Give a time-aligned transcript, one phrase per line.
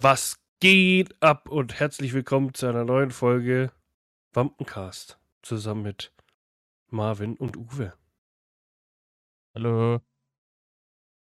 [0.00, 3.72] Was geht ab und herzlich willkommen zu einer neuen Folge
[4.32, 6.12] Wampencast zusammen mit
[6.86, 7.94] Marvin und Uwe.
[9.56, 10.00] Hallo.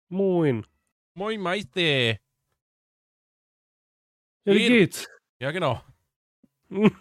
[0.10, 0.68] Moin.
[1.14, 1.80] Moin Meister.
[1.80, 2.18] Ja,
[4.44, 4.68] wie Geht.
[4.68, 5.08] geht's?
[5.40, 5.82] Ja, genau.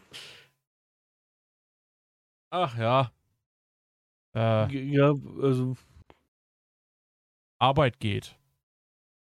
[2.51, 3.11] Ach ja.
[4.33, 5.13] Äh, Ja,
[5.43, 5.77] also
[7.59, 8.39] Arbeit geht.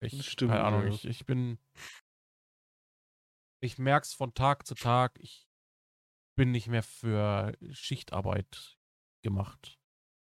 [0.01, 0.89] Ich, stimmt, keine Ahnung, ja.
[0.89, 1.57] ich, ich bin.
[3.63, 5.17] Ich merk's von Tag zu Tag.
[5.19, 5.47] Ich
[6.35, 8.77] bin nicht mehr für Schichtarbeit
[9.23, 9.79] gemacht.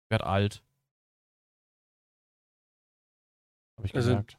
[0.03, 0.63] Ich werd alt.
[3.77, 4.37] Hab ich Also, gemerkt.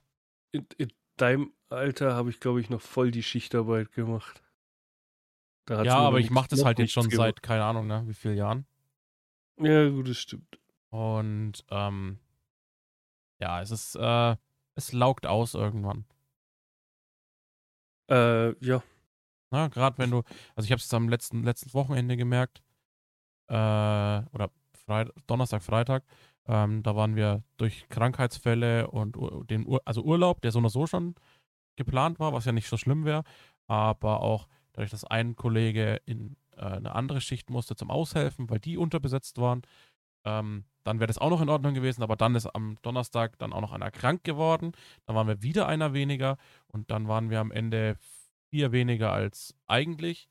[0.53, 4.43] in, in deinem Alter habe ich, glaube ich, noch voll die Schichtarbeit gemacht.
[5.69, 7.37] Ja, aber ich mache das halt jetzt schon gemacht.
[7.37, 8.67] seit, keine Ahnung, ne, wie vielen Jahren.
[9.59, 10.61] Ja, gut, das stimmt.
[10.91, 12.21] Und ähm,
[13.41, 14.37] ja, es ist, äh,
[14.75, 16.05] es laugt aus irgendwann.
[18.11, 18.83] Äh, ja.
[19.51, 20.23] Na, gerade wenn du,
[20.57, 22.63] also ich habe es am letzten, letzten Wochenende gemerkt,
[23.49, 26.05] äh, oder Freit Donnerstag, Freitag,
[26.47, 29.17] ähm, da waren wir durch Krankheitsfälle und
[29.51, 31.15] den Ur also Urlaub, der so oder so schon
[31.77, 33.25] geplant war, was ja nicht so schlimm wäre,
[33.67, 38.61] aber auch dadurch, dass ein Kollege in äh, eine andere Schicht musste zum Aushelfen, weil
[38.61, 39.63] die unterbesetzt waren,
[40.25, 43.53] ähm, dann wäre das auch noch in Ordnung gewesen, aber dann ist am Donnerstag dann
[43.53, 44.73] auch noch einer krank geworden,
[45.07, 46.37] dann waren wir wieder einer weniger
[46.69, 47.97] und dann waren wir am Ende
[48.51, 50.29] vier weniger als eigentlich.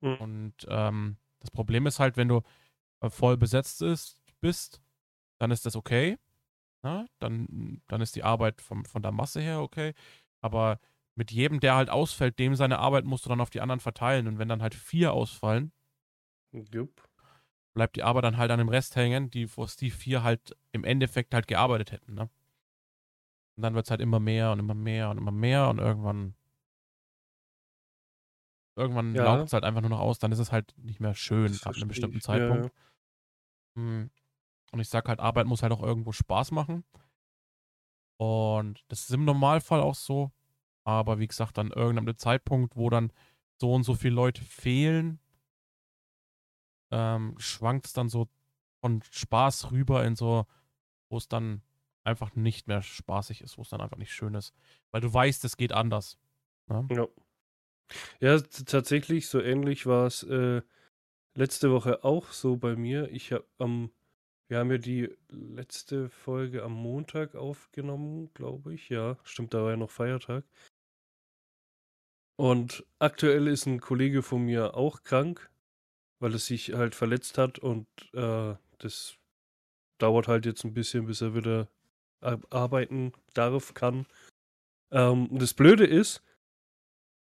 [0.00, 0.16] Mhm.
[0.16, 2.42] Und ähm, das Problem ist halt, wenn du
[3.00, 4.80] äh, voll besetzt ist, bist,
[5.38, 6.18] dann ist das okay.
[6.82, 7.06] Na?
[7.18, 9.92] Dann, dann ist die Arbeit vom, von der Masse her okay.
[10.40, 10.78] Aber
[11.16, 14.28] mit jedem, der halt ausfällt, dem seine Arbeit musst du dann auf die anderen verteilen.
[14.28, 15.72] Und wenn dann halt vier ausfallen,
[16.52, 17.05] Jupp.
[17.76, 20.56] Bleibt die Arbeit dann halt an dem Rest hängen, die, wo es die vier halt
[20.72, 22.14] im Endeffekt halt gearbeitet hätten.
[22.14, 22.22] Ne?
[23.56, 26.34] Und dann wird es halt immer mehr und immer mehr und immer mehr und irgendwann.
[28.76, 29.24] Irgendwann Ja.
[29.24, 31.74] laugt es halt einfach nur noch aus, dann ist es halt nicht mehr schön ab
[31.76, 32.24] einem bestimmten ich.
[32.24, 32.74] Ja, Zeitpunkt.
[33.76, 34.10] Hm.
[34.72, 36.82] Und ich sag halt, Arbeit muss halt auch irgendwo Spaß machen.
[38.18, 40.32] Und das ist im Normalfall auch so.
[40.84, 43.12] Aber wie gesagt, an irgendeinem Zeitpunkt, wo dann
[43.60, 45.20] so und so viele Leute fehlen,
[46.90, 48.28] ähm, schwankt es dann so
[48.80, 50.46] von Spaß rüber in so,
[51.08, 51.62] wo es dann
[52.04, 54.54] einfach nicht mehr spaßig ist, wo es dann einfach nicht schön ist.
[54.92, 56.18] Weil du weißt, es geht anders.
[56.68, 56.86] Ne?
[56.90, 57.06] Ja.
[58.20, 60.62] Ja, tatsächlich, so ähnlich war es äh,
[61.36, 63.10] letzte Woche auch so bei mir.
[63.10, 63.92] Ich habe am,
[64.48, 68.88] wir haben ja die letzte Folge am Montag aufgenommen, glaube ich.
[68.88, 70.44] Ja, stimmt, da war ja noch Feiertag.
[72.38, 75.50] Und aktuell ist ein Kollege von mir auch krank,
[76.18, 79.18] weil es sich halt verletzt hat und äh, das
[79.98, 81.68] dauert halt jetzt ein bisschen, bis er wieder
[82.20, 84.06] ar- arbeiten darf, kann.
[84.90, 86.22] Ähm, und das Blöde ist,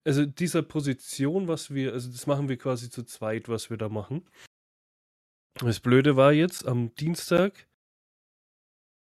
[0.07, 3.89] also dieser Position, was wir, also das machen wir quasi zu zweit, was wir da
[3.89, 4.29] machen.
[5.59, 7.69] Das Blöde war jetzt am Dienstag,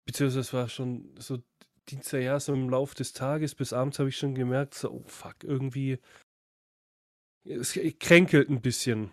[0.06, 1.42] beziehungsweise es war schon so
[1.88, 5.04] Dienstag, ja, so im Laufe des Tages bis abends habe ich schon gemerkt, so, oh
[5.06, 5.98] fuck, irgendwie,
[7.44, 9.12] es kränkelt ein bisschen.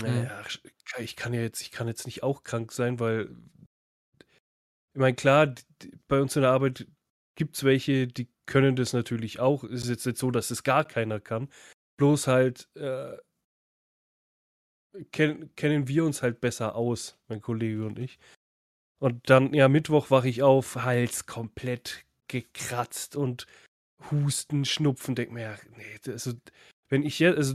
[0.00, 0.42] Naja,
[0.98, 3.34] ich kann ja jetzt, ich kann jetzt nicht auch krank sein, weil,
[4.94, 5.54] ich meine, klar,
[6.08, 6.86] bei uns in der Arbeit
[7.34, 9.64] gibt es welche, die können das natürlich auch.
[9.64, 11.48] Es ist jetzt nicht so, dass es gar keiner kann.
[11.98, 13.16] Bloß halt äh,
[15.10, 18.18] ken kennen wir uns halt besser aus, mein Kollege und ich.
[18.98, 23.46] Und dann, ja, Mittwoch wache ich auf, Hals komplett gekratzt und
[24.10, 26.32] Husten, Schnupfen, denk mir, ja, nee, also,
[26.88, 27.54] wenn ich jetzt, also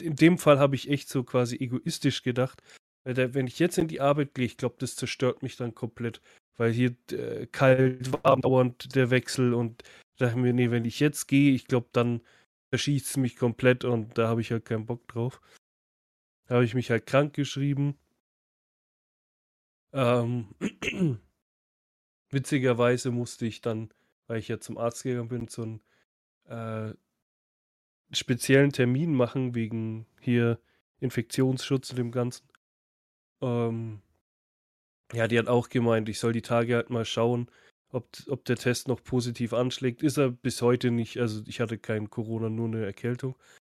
[0.00, 2.62] in dem Fall habe ich echt so quasi egoistisch gedacht,
[3.04, 6.20] weil wenn ich jetzt in die Arbeit gehe, ich glaube, das zerstört mich dann komplett,
[6.56, 9.82] weil hier äh, kalt, warm, dauernd der Wechsel und
[10.18, 12.20] da dachte mir, nee, wenn ich jetzt gehe, ich glaube, dann
[12.70, 15.40] verschießt es mich komplett und da habe ich halt keinen Bock drauf.
[16.46, 17.98] Da habe ich mich halt krank geschrieben.
[19.92, 20.48] Ähm,
[22.30, 23.92] witzigerweise musste ich dann,
[24.26, 25.80] weil ich ja zum Arzt gegangen bin, so einen
[26.46, 26.94] äh,
[28.12, 30.58] speziellen Termin machen wegen hier
[31.00, 32.46] Infektionsschutz und dem Ganzen.
[33.42, 34.00] Ähm,
[35.12, 37.50] ja, die hat auch gemeint, ich soll die Tage halt mal schauen,
[37.90, 40.02] ob, ob der Test noch positiv anschlägt.
[40.02, 43.36] Ist er bis heute nicht, also ich hatte kein Corona, nur eine Erkältung.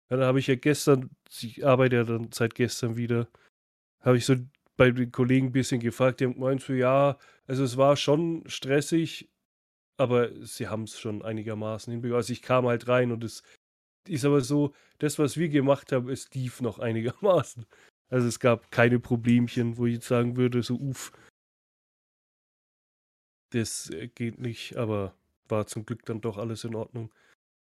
[0.10, 1.10] Ja, Dann habe ich ja gestern,
[1.42, 3.28] ich arbeite ja dann seit gestern wieder,
[4.02, 4.36] habe ich so
[4.78, 8.44] bei den Kollegen ein bisschen gefragt, die haben gemeint so, ja, also es war schon
[8.48, 9.30] stressig,
[9.98, 12.18] aber sie haben es schon einigermaßen hinbekommen.
[12.18, 13.44] Also ich kam halt rein und es
[14.10, 17.66] ist aber so, das, was wir gemacht haben, es lief noch einigermaßen.
[18.10, 21.12] Also es gab keine Problemchen, wo ich jetzt sagen würde, so uff,
[23.52, 25.16] das äh, geht nicht, aber
[25.48, 27.12] war zum Glück dann doch alles in Ordnung.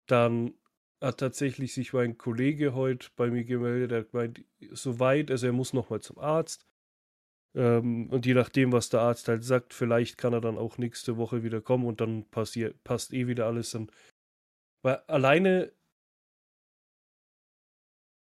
[0.06, 0.54] dann
[1.00, 5.52] hat tatsächlich sich mein Kollege heute bei mir gemeldet, er hat gemeint, soweit, also er
[5.52, 6.66] muss nochmal zum Arzt.
[7.54, 11.16] Ähm, und je nachdem, was der Arzt halt sagt, vielleicht kann er dann auch nächste
[11.16, 13.70] Woche wieder kommen und dann passiert, passt eh wieder alles.
[13.72, 13.90] Dann.
[14.82, 15.72] Weil alleine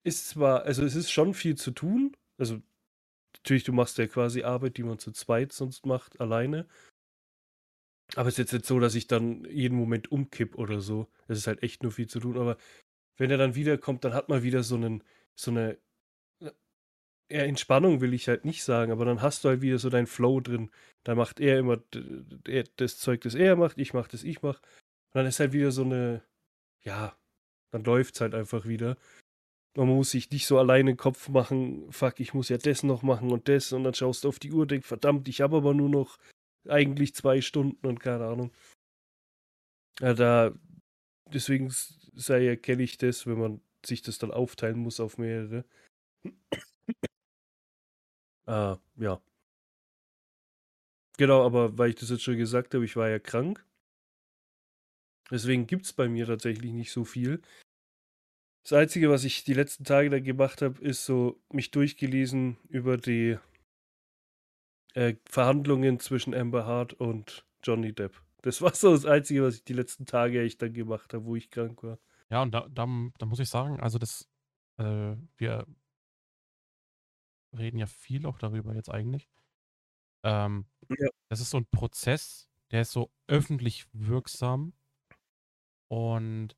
[0.03, 2.15] ist zwar, also es ist schon viel zu tun.
[2.37, 2.61] Also
[3.35, 6.67] natürlich, du machst ja quasi Arbeit, die man zu zweit sonst macht, alleine.
[8.15, 11.07] Aber es ist jetzt nicht so, dass ich dann jeden Moment umkipp oder so.
[11.27, 12.37] Es ist halt echt nur viel zu tun.
[12.37, 12.57] Aber
[13.17, 15.03] wenn er dann wiederkommt, dann hat man wieder so einen,
[15.35, 15.77] so eine
[17.29, 20.07] ja, Entspannung will ich halt nicht sagen, aber dann hast du halt wieder so deinen
[20.07, 20.71] Flow drin.
[21.03, 21.77] Da macht er immer
[22.77, 24.59] das Zeug, das er macht, ich mach das, ich mach.
[24.59, 26.23] Und dann ist halt wieder so eine,
[26.83, 27.17] ja,
[27.71, 28.97] dann läuft's halt einfach wieder.
[29.77, 33.03] Man muss sich nicht so alleine den Kopf machen, fuck, ich muss ja das noch
[33.03, 35.75] machen und das und dann schaust du auf die Uhr, denkst, verdammt, ich habe aber
[35.75, 36.17] nur noch
[36.67, 38.51] eigentlich zwei Stunden und keine Ahnung.
[39.99, 40.51] Ja, da,
[41.31, 45.63] deswegen sei ja, kenne ich das, wenn man sich das dann aufteilen muss auf mehrere.
[48.47, 49.21] Äh, ja.
[51.19, 53.63] Genau, aber weil ich das jetzt schon gesagt habe, ich war ja krank.
[55.29, 57.43] Deswegen gibt es bei mir tatsächlich nicht so viel.
[58.67, 62.97] Das Einzige, was ich die letzten Tage da gemacht habe, ist so mich durchgelesen über
[62.97, 63.37] die
[64.93, 68.21] äh, Verhandlungen zwischen Amber Hart und Johnny Depp.
[68.41, 71.37] Das war so das Einzige, was ich die letzten Tage echt dann gemacht habe, wo
[71.37, 71.97] ich krank war.
[72.29, 72.85] Ja, und da, da,
[73.17, 74.27] da muss ich sagen, also das,
[74.79, 75.65] äh, wir
[77.57, 79.29] reden ja viel auch darüber jetzt eigentlich.
[80.23, 81.07] Ähm, ja.
[81.29, 84.73] Das ist so ein Prozess, der ist so öffentlich wirksam.
[85.87, 86.57] Und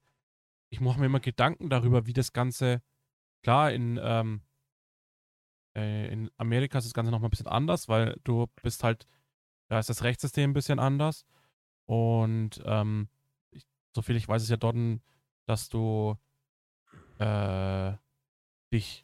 [0.70, 2.82] ich mache mir immer Gedanken darüber, wie das Ganze,
[3.44, 4.42] klar, in, ähm,
[5.76, 9.08] äh, in Amerika ist das Ganze nochmal ein bisschen anders, weil du bist halt,
[9.68, 11.26] da ist das Rechtssystem ein bisschen anders.
[11.86, 13.10] Und ähm,
[13.52, 14.76] ich, soviel ich weiß, ist ja dort,
[15.46, 16.18] dass du
[17.18, 17.94] äh,
[18.72, 19.02] dich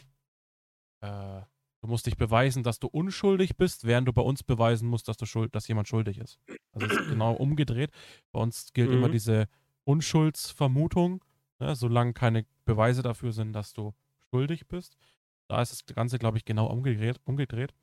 [1.01, 1.41] äh,
[1.85, 5.17] Du musst dich beweisen, dass du unschuldig bist, während du bei uns beweisen musst, dass,
[5.17, 6.39] du schuld, dass jemand schuldig ist.
[6.71, 7.91] Also es ist genau umgedreht.
[8.31, 8.97] Bei uns gilt mhm.
[8.97, 9.47] immer diese
[9.83, 11.23] Unschuldsvermutung,
[11.59, 13.93] ne, solange keine Beweise dafür sind, dass du
[14.29, 14.97] schuldig bist.
[15.47, 17.19] Da ist das Ganze, glaube ich, genau umgedreht.
[17.25, 17.73] umgedreht.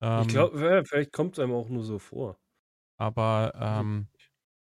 [0.00, 2.38] Ähm, ich glaube, vielleicht kommt es einem auch nur so vor.
[2.96, 4.08] Aber ähm,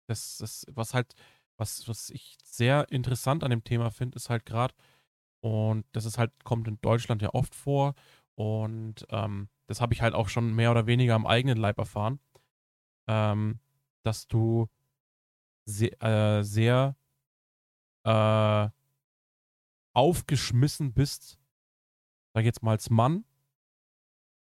[0.08, 1.14] das, das, was halt,
[1.58, 4.74] was, was ich sehr interessant an dem Thema finde, ist halt gerade,
[5.42, 7.94] und das ist halt, kommt in Deutschland ja oft vor
[8.36, 12.20] und ähm, das habe ich halt auch schon mehr oder weniger am eigenen Leib erfahren,
[13.08, 13.60] ähm,
[14.04, 14.68] dass du
[15.66, 16.96] se äh, sehr
[18.06, 18.70] äh,
[19.94, 21.40] aufgeschmissen bist,
[22.34, 23.26] sag ich jetzt mal als Mann,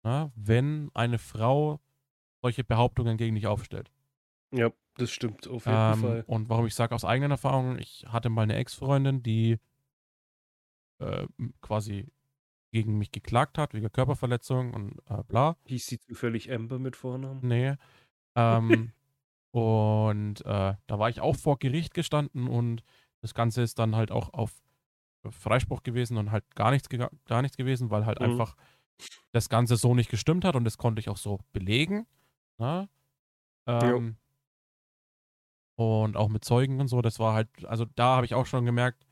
[0.04, 1.80] na, wenn eine Frau
[2.42, 3.92] solche Behauptungen gegen dich aufstellt.
[4.54, 6.24] Ja, das stimmt auf jeden ähm, Fall.
[6.28, 9.60] Und warum ich sage aus eigener Erfahrung, ich hatte mal eine Ex-Freundin, die
[11.00, 11.28] äh,
[11.62, 12.08] quasi
[12.72, 15.58] gegen mich geklagt hat, wegen Körperverletzung und äh, bla.
[15.66, 17.46] Hieß sie zufällig Amber mit Vornamen?
[17.46, 17.76] Nee.
[18.36, 18.94] Ähm,
[19.52, 22.84] und äh, da war ich auch vor Gericht gestanden und
[23.22, 24.52] das Ganze ist dann halt auch auf
[25.30, 28.32] Freispruch gewesen und halt gar nichts, gar nichts gewesen, weil halt mhm.
[28.32, 28.56] einfach
[29.32, 32.08] das Ganze so nicht gestimmt hat und das konnte ich auch so belegen.
[32.58, 32.90] Ne?
[33.68, 34.18] Ähm,
[35.76, 38.66] und auch mit Zeugen und so, das war halt, also da habe ich auch schon
[38.66, 39.06] gemerkt,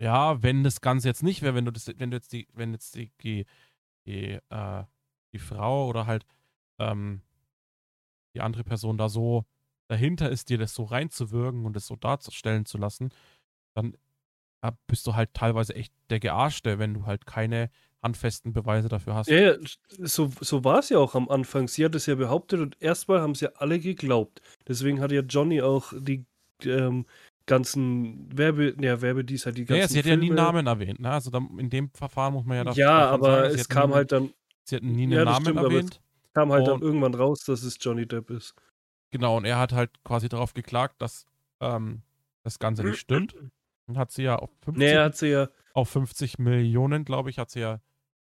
[0.00, 2.72] ja, wenn das Ganze jetzt nicht wäre, wenn du das, wenn du jetzt die, wenn
[2.72, 3.46] jetzt die, die,
[4.06, 4.84] die, äh,
[5.32, 6.26] die Frau oder halt
[6.78, 7.22] ähm,
[8.34, 9.44] die andere Person da so
[9.88, 13.10] dahinter ist, dir das so reinzuwirken und das so darzustellen zu lassen,
[13.74, 13.96] dann
[14.62, 17.70] äh, bist du halt teilweise echt der Gearschte, wenn du halt keine
[18.02, 19.28] handfesten Beweise dafür hast.
[19.28, 19.56] Ja, ja
[19.98, 21.68] so, so war es ja auch am Anfang.
[21.68, 24.40] Sie hat es ja behauptet und erstmal haben sie ja alle geglaubt.
[24.68, 26.24] Deswegen hat ja Johnny auch die
[26.64, 27.06] ähm,
[27.46, 29.80] ganzen Werbe, ja, Werbedies halt die ganzen.
[29.80, 31.10] Ja, sie hat ja nie Namen erwähnt, ne?
[31.10, 33.96] Also dann, in dem Verfahren muss man ja davon Ja, aber sagen, es kam nie,
[33.96, 34.32] halt dann.
[34.64, 36.00] Sie hat nie einen ja, Namen stimmt, erwähnt.
[36.24, 38.54] es kam halt dann irgendwann raus, dass es Johnny Depp ist.
[39.14, 41.24] Genau, und er hat halt quasi darauf geklagt, dass
[41.60, 42.02] ähm,
[42.42, 43.36] das Ganze nicht stimmt.
[43.86, 47.38] Und hat sie ja auf 50, nee, hat sie ja auf 50 Millionen, glaube ich,
[47.38, 47.80] hat sie ja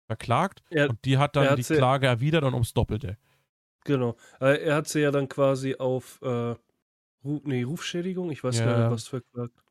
[0.07, 0.63] verklagt.
[0.71, 3.19] Er, und die hat dann hat die Klage erwidert und ums Doppelte.
[3.85, 4.17] Genau.
[4.41, 6.55] Er hat sie ja dann quasi auf äh,
[7.23, 8.31] Ru nee, Rufschädigung?
[8.31, 8.65] Ich weiß ja.
[8.65, 9.63] gar nicht, was verklagt.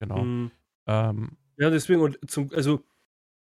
[0.00, 0.22] Genau.
[0.22, 0.50] Mhm.
[0.86, 2.84] Ähm, ja, deswegen, und zum, also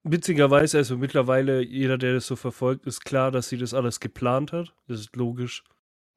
[0.03, 4.53] witzigerweise, also mittlerweile, jeder, der das so verfolgt, ist klar, dass sie das alles geplant
[4.53, 4.73] hat.
[4.87, 5.65] Das ist logisch.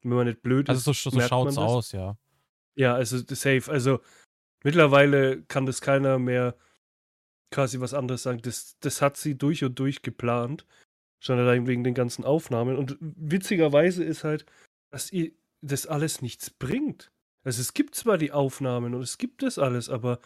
[0.03, 0.89] Wenn man nicht blöd also ist.
[0.89, 2.17] Also so, so schaut es aus, ja.
[2.75, 3.71] Ja, also safe.
[3.71, 4.01] Also
[4.65, 6.57] mittlerweile kann das keiner mehr
[7.51, 8.41] quasi was anderes sagen.
[8.43, 10.67] Das, das hat sie durch und durch geplant.
[11.21, 12.77] Schon allein wegen den ganzen Aufnahmen.
[12.77, 14.47] Und witzigerweise ist halt,
[14.91, 17.13] dass ihr das alles nichts bringt.
[17.45, 20.21] Also es gibt zwar die Aufnahmen und es gibt das alles, aber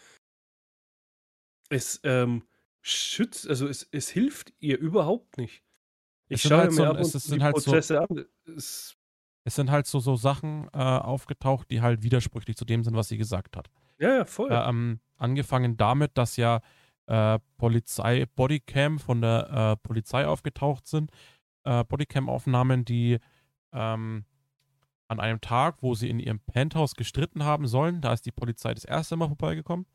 [1.69, 2.43] es ähm,
[2.81, 5.63] schützt, also es, es hilft ihr überhaupt nicht.
[6.29, 8.25] Ich schaue halt mir so, ab und es, zu sind die halt so, Prozesse an.
[8.55, 8.96] Es,
[9.47, 13.07] es sind halt so, so Sachen äh, aufgetaucht, die halt widersprüchlich zu dem sind, was
[13.07, 13.69] sie gesagt hat.
[13.97, 14.51] ja, ja, voll.
[14.51, 16.59] Äh, ähm, angefangen damit, dass ja
[17.05, 21.11] äh, Polizei Bodycam von der äh, Polizei aufgetaucht sind.
[21.63, 23.19] Äh, Bodycam-Aufnahmen, die
[23.71, 24.25] ähm,
[25.07, 28.73] an einem Tag, wo sie in ihrem Penthouse gestritten haben sollen, da ist die Polizei
[28.73, 29.85] das erste Mal vorbeigekommen.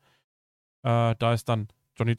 [0.81, 2.15] Äh, da ist dann Johnny,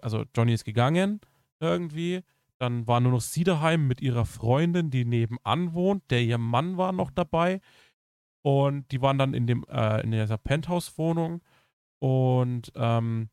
[0.00, 1.20] also Johnny ist gegangen
[1.60, 2.24] irgendwie.
[2.58, 6.10] Dann war nur noch sie daheim mit ihrer Freundin, die nebenan wohnt.
[6.10, 7.60] Der ihr Mann war noch dabei.
[8.42, 11.42] Und die waren dann in dem, äh, in dieser Penthouse-Wohnung.
[12.00, 13.30] Und ähm,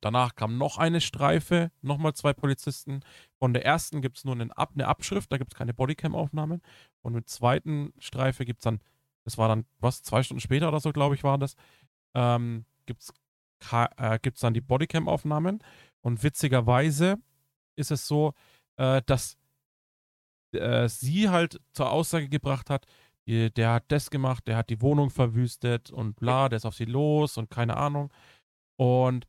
[0.00, 3.00] danach kam noch eine Streife, nochmal zwei Polizisten.
[3.38, 6.62] Von der ersten gibt es nur eine, Ab eine Abschrift, da gibt es keine Bodycam-Aufnahmen.
[7.02, 8.80] Und mit der zweiten Streife gibt es dann,
[9.24, 11.56] das war dann, was, zwei Stunden später oder so, glaube ich, war das,
[12.14, 13.12] ähm, gibt es
[13.70, 15.62] äh, dann die Bodycam-Aufnahmen.
[16.02, 17.18] Und witzigerweise
[17.76, 18.34] ist es so,
[18.76, 19.36] äh, dass
[20.52, 22.86] äh, sie halt zur Aussage gebracht hat,
[23.26, 26.74] die, der hat das gemacht, der hat die Wohnung verwüstet und bla, der ist auf
[26.74, 28.12] sie los und keine Ahnung.
[28.76, 29.26] Und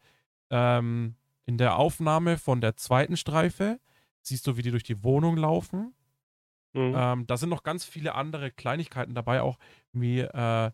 [0.50, 3.80] ähm, in der Aufnahme von der zweiten Streife
[4.22, 5.94] siehst du, wie die durch die Wohnung laufen.
[6.74, 6.94] Mhm.
[6.96, 9.58] Ähm, da sind noch ganz viele andere Kleinigkeiten dabei, auch
[9.92, 10.72] wie äh,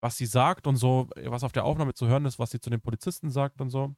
[0.00, 2.68] was sie sagt und so, was auf der Aufnahme zu hören ist, was sie zu
[2.68, 3.94] den Polizisten sagt und so.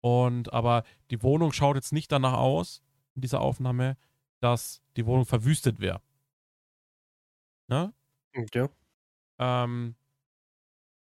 [0.00, 2.82] Und aber die Wohnung schaut jetzt nicht danach aus,
[3.14, 3.96] in dieser Aufnahme,
[4.40, 6.00] dass die Wohnung verwüstet wäre.
[7.68, 7.92] Ne?
[8.54, 8.68] ja.
[9.38, 9.96] Ähm,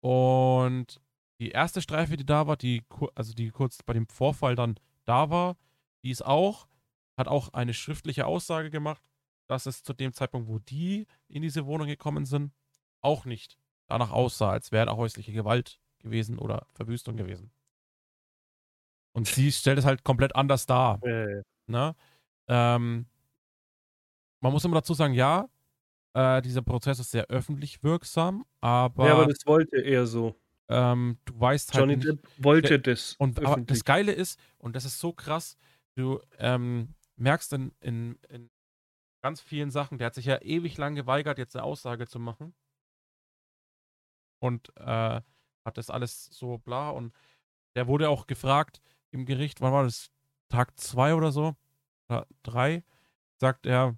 [0.01, 1.01] und
[1.41, 2.85] die erste Streife, die da war, die,
[3.15, 5.57] also die kurz bei dem Vorfall dann da war,
[6.03, 6.69] die ist auch,
[7.17, 9.03] hat auch eine schriftliche Aussage gemacht,
[9.47, 12.53] dass es zu dem Zeitpunkt, wo die in diese Wohnung gekommen sind,
[13.01, 17.51] auch nicht danach aussah, als wäre auch häusliche Gewalt gewesen oder Verwüstung gewesen.
[19.15, 21.03] Und sie stellt es halt komplett anders dar.
[21.05, 21.95] Äh, Ne?
[22.49, 23.07] Ähm,
[24.43, 25.49] man muss immer dazu sagen, ja,
[26.15, 30.35] äh, dieser Prozess ist sehr öffentlich wirksam, aber, ja, aber das wollte er so.
[30.69, 33.15] ähm, du weißt halt Johnny nicht, Depp wollte der- das.
[33.19, 33.79] und aber öffentlich.
[33.79, 35.57] das Geile ist, und das ist so krass,
[35.95, 38.51] du ähm, merkst in, in, in
[39.23, 42.55] ganz vielen Sachen, der hat sich ja ewig lang geweigert, jetzt eine Aussage zu machen.
[44.43, 45.21] Und äh,
[45.65, 46.91] hat das alles so bla.
[46.91, 47.15] Und
[47.77, 50.11] der wurde auch gefragt im Gericht, wann war das?
[50.49, 51.55] Tag zwei oder so?
[52.09, 52.85] Oder drei?
[53.39, 53.97] Sagt er,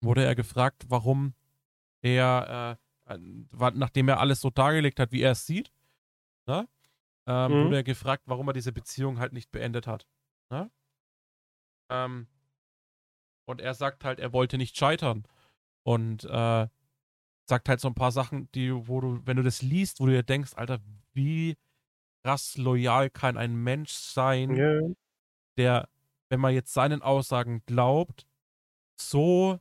[0.00, 1.34] wurde er gefragt, warum
[2.02, 3.18] er, äh,
[3.74, 5.72] nachdem er alles so dargelegt hat, wie er es sieht,
[6.46, 6.68] ne?
[7.26, 7.64] ähm, Mhm.
[7.64, 10.06] wurde er gefragt, warum er diese Beziehung halt nicht beendet hat.
[10.50, 10.70] Ne?
[11.90, 12.26] Ähm,
[13.46, 15.24] und er sagt halt, er wollte nicht scheitern.
[15.82, 16.68] Und äh,
[17.46, 20.12] sagt halt so ein paar Sachen, die, wo du, wenn du das liest, wo du
[20.12, 20.80] dir denkst, Alter,
[21.12, 21.56] wie
[22.24, 24.80] krass loyal kann ein Mensch sein, Ja,
[25.58, 25.88] der,
[26.30, 28.26] wenn man jetzt seinen Aussagen glaubt,
[28.98, 29.60] so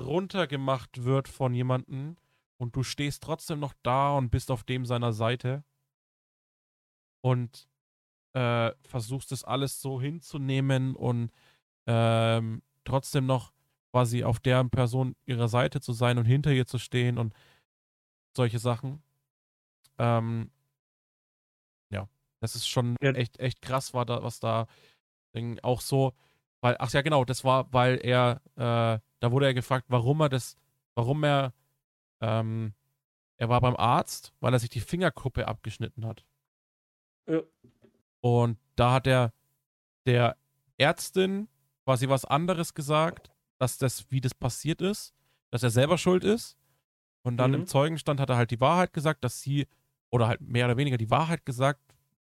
[0.00, 2.16] runtergemacht wird von jemandem
[2.58, 5.64] und du stehst trotzdem noch da und bist auf dem seiner Seite
[7.20, 7.68] und
[8.34, 11.32] äh, versuchst das alles so hinzunehmen und
[11.86, 13.52] ähm, trotzdem noch
[13.90, 17.34] quasi auf deren Person ihrer Seite zu sein und hinter ihr zu stehen und
[18.36, 19.02] solche Sachen.
[19.98, 20.52] Ähm,
[22.40, 23.10] das ist schon Ja.
[23.12, 24.66] echt, echt krass, war da, was da
[25.62, 26.14] auch so,
[26.60, 30.28] weil, ach ja, genau, das war, weil er, äh, da wurde er gefragt, warum er
[30.28, 30.56] das,
[30.96, 31.54] warum er,
[32.20, 32.74] ähm,
[33.36, 36.24] er war beim Arzt, weil er sich die Fingerkuppe abgeschnitten hat.
[37.28, 37.40] Ja.
[38.20, 39.32] Und da hat er
[40.06, 40.36] der
[40.76, 41.48] Ärztin
[41.84, 45.14] quasi was anderes gesagt, dass das, wie das passiert ist,
[45.50, 46.56] dass er selber schuld ist.
[47.22, 47.54] Und dann Mhm.
[47.58, 49.66] im Zeugenstand hat er halt die Wahrheit gesagt, dass sie,
[50.10, 51.87] oder halt mehr oder weniger die Wahrheit gesagt,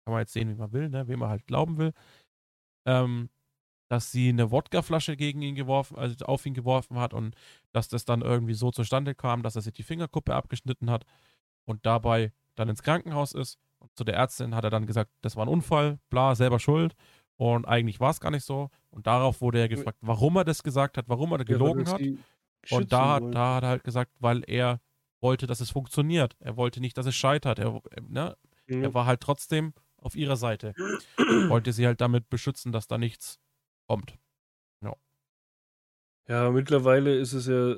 [0.03, 1.93] kann man jetzt sehen, wie man will, ne, wem man halt glauben will,
[2.85, 3.29] ähm,
[3.89, 7.35] dass sie eine Wodkaflasche gegen ihn geworfen, also auf ihn geworfen hat und
[7.73, 11.05] dass das dann irgendwie so zustande kam, dass er sich die Fingerkuppe abgeschnitten hat
[11.65, 13.59] und dabei dann ins Krankenhaus ist.
[13.79, 16.95] Und zu der Ärztin hat er dann gesagt, das war ein Unfall, bla, selber schuld.
[17.35, 18.69] Und eigentlich war es gar nicht so.
[18.91, 21.93] Und darauf wurde er gefragt, warum er das gesagt hat, warum er da gelogen Ja,
[21.93, 22.01] hat.
[22.69, 24.79] Und da da hat er halt gesagt, weil er
[25.21, 26.35] wollte, dass es funktioniert.
[26.39, 27.59] Er wollte nicht, dass es scheitert.
[27.59, 28.37] Er, ne?
[28.67, 28.83] Mhm.
[28.83, 30.73] er war halt trotzdem auf ihrer Seite.
[31.49, 33.39] Wollte sie halt damit beschützen, dass da nichts
[33.87, 34.17] kommt.
[36.27, 37.75] Ja, mittlerweile ist es ja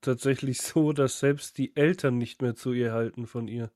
[0.00, 3.72] tatsächlich so, dass selbst die Eltern nicht mehr zu ihr halten von ihr.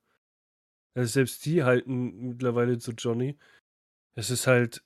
[0.95, 3.38] Also selbst die halten mittlerweile zu Johnny.
[4.14, 4.85] Es ist halt,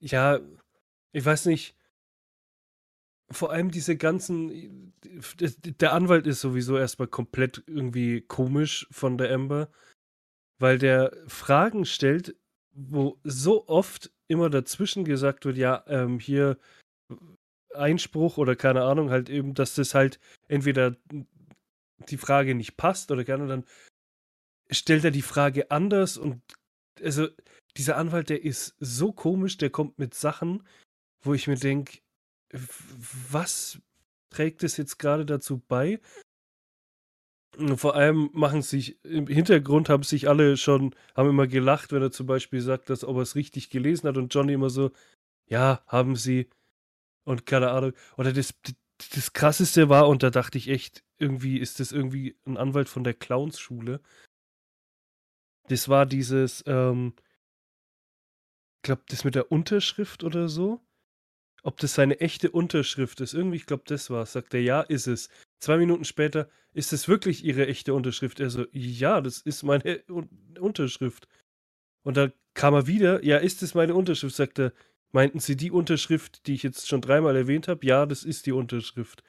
[0.00, 0.40] ja,
[1.12, 1.76] ich weiß nicht.
[3.30, 4.92] vor allem diese ganzen.
[5.80, 9.70] Der Anwalt ist sowieso erstmal komplett irgendwie komisch von der Amber,
[10.58, 12.36] weil der Fragen stellt,
[12.72, 16.58] wo so oft immer dazwischen gesagt wird, ja, ähm, hier
[17.74, 20.96] Einspruch oder keine Ahnung, halt eben, dass das halt entweder
[22.08, 23.64] die Frage nicht passt oder gerne dann
[24.70, 26.40] stellt er die Frage anders und
[27.02, 27.28] also
[27.76, 30.66] dieser Anwalt, der ist so komisch, der kommt mit Sachen,
[31.22, 31.98] wo ich mir denke,
[33.30, 33.78] was
[34.30, 36.00] trägt es jetzt gerade dazu bei?
[37.76, 42.10] Vor allem machen sich, im Hintergrund haben sich alle schon, haben immer gelacht, wenn er
[42.10, 44.90] zum Beispiel sagt, dass ob er es richtig gelesen hat und Johnny immer so,
[45.46, 46.48] ja, haben sie
[47.24, 47.92] und keine Ahnung.
[48.16, 48.54] Oder das,
[49.14, 53.04] das krasseste war, und da dachte ich echt, irgendwie ist das irgendwie ein Anwalt von
[53.04, 54.00] der Clownsschule.
[55.68, 57.14] Das war dieses, ähm,
[58.78, 60.80] ich glaube, das mit der Unterschrift oder so.
[61.62, 63.32] Ob das seine echte Unterschrift ist.
[63.32, 65.30] Irgendwie, ich glaube, das war Sagt er, ja, ist es.
[65.60, 68.40] Zwei Minuten später, ist es wirklich ihre echte Unterschrift?
[68.40, 70.02] Er so, ja, das ist meine
[70.58, 71.28] Unterschrift.
[72.02, 74.36] Und dann kam er wieder, ja, ist es meine Unterschrift?
[74.36, 74.72] Sagt er,
[75.12, 77.86] meinten Sie die Unterschrift, die ich jetzt schon dreimal erwähnt habe?
[77.86, 79.22] Ja, das ist die Unterschrift.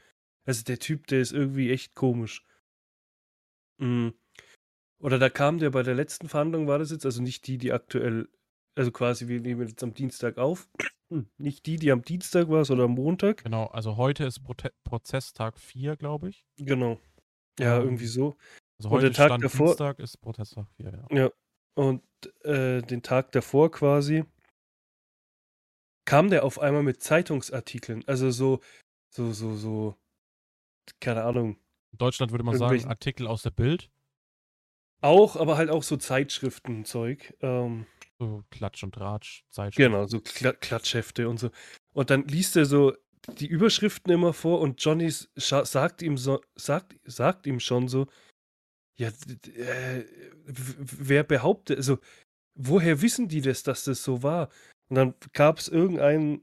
[0.46, 2.44] Also der Typ, der ist irgendwie echt komisch.
[3.78, 4.14] Mhm.
[5.00, 7.74] Oder da kam der bei der letzten Verhandlung, war das jetzt, also nicht die, die
[7.74, 8.28] aktuell,
[8.76, 10.70] also quasi, wir nehmen jetzt am Dienstag auf.
[11.10, 13.44] Hm, nicht die, die am Dienstag war, sondern am Montag.
[13.44, 16.46] Genau, also heute ist Prote Prozesstag 4, glaube ich.
[16.58, 17.00] Genau.
[17.60, 18.38] Ja, ähm, irgendwie so.
[18.80, 21.18] Also heute und der Tag davor, Dienstag ist Prozesstag 4, ja.
[21.18, 21.32] Ja.
[21.76, 22.02] Und
[22.44, 24.24] äh, den Tag davor quasi
[26.06, 28.04] kam der auf einmal mit Zeitungsartikeln.
[28.08, 28.60] Also so,
[29.10, 29.96] so, so, so,
[31.00, 31.58] keine Ahnung.
[31.92, 33.90] In Deutschland würde man sagen, Artikel aus der Bild.
[35.02, 37.36] Auch, aber halt auch so Zeitschriftenzeug.
[37.42, 37.86] Ähm,
[38.20, 39.92] so Klatsch und Ratsch, Zeitschriften.
[39.92, 41.50] Genau, so Kla Klatschhefte und so.
[41.94, 42.94] Und dann liest er so
[43.40, 48.08] die Überschriften immer vor und Johnny sagt ihm so, sagt, sagt ihm schon so,
[48.98, 50.06] ja, äh,
[50.78, 52.00] wer behauptet, also,
[52.54, 54.50] woher wissen die das, dass das so war?
[54.90, 56.42] Und dann gab es irgendein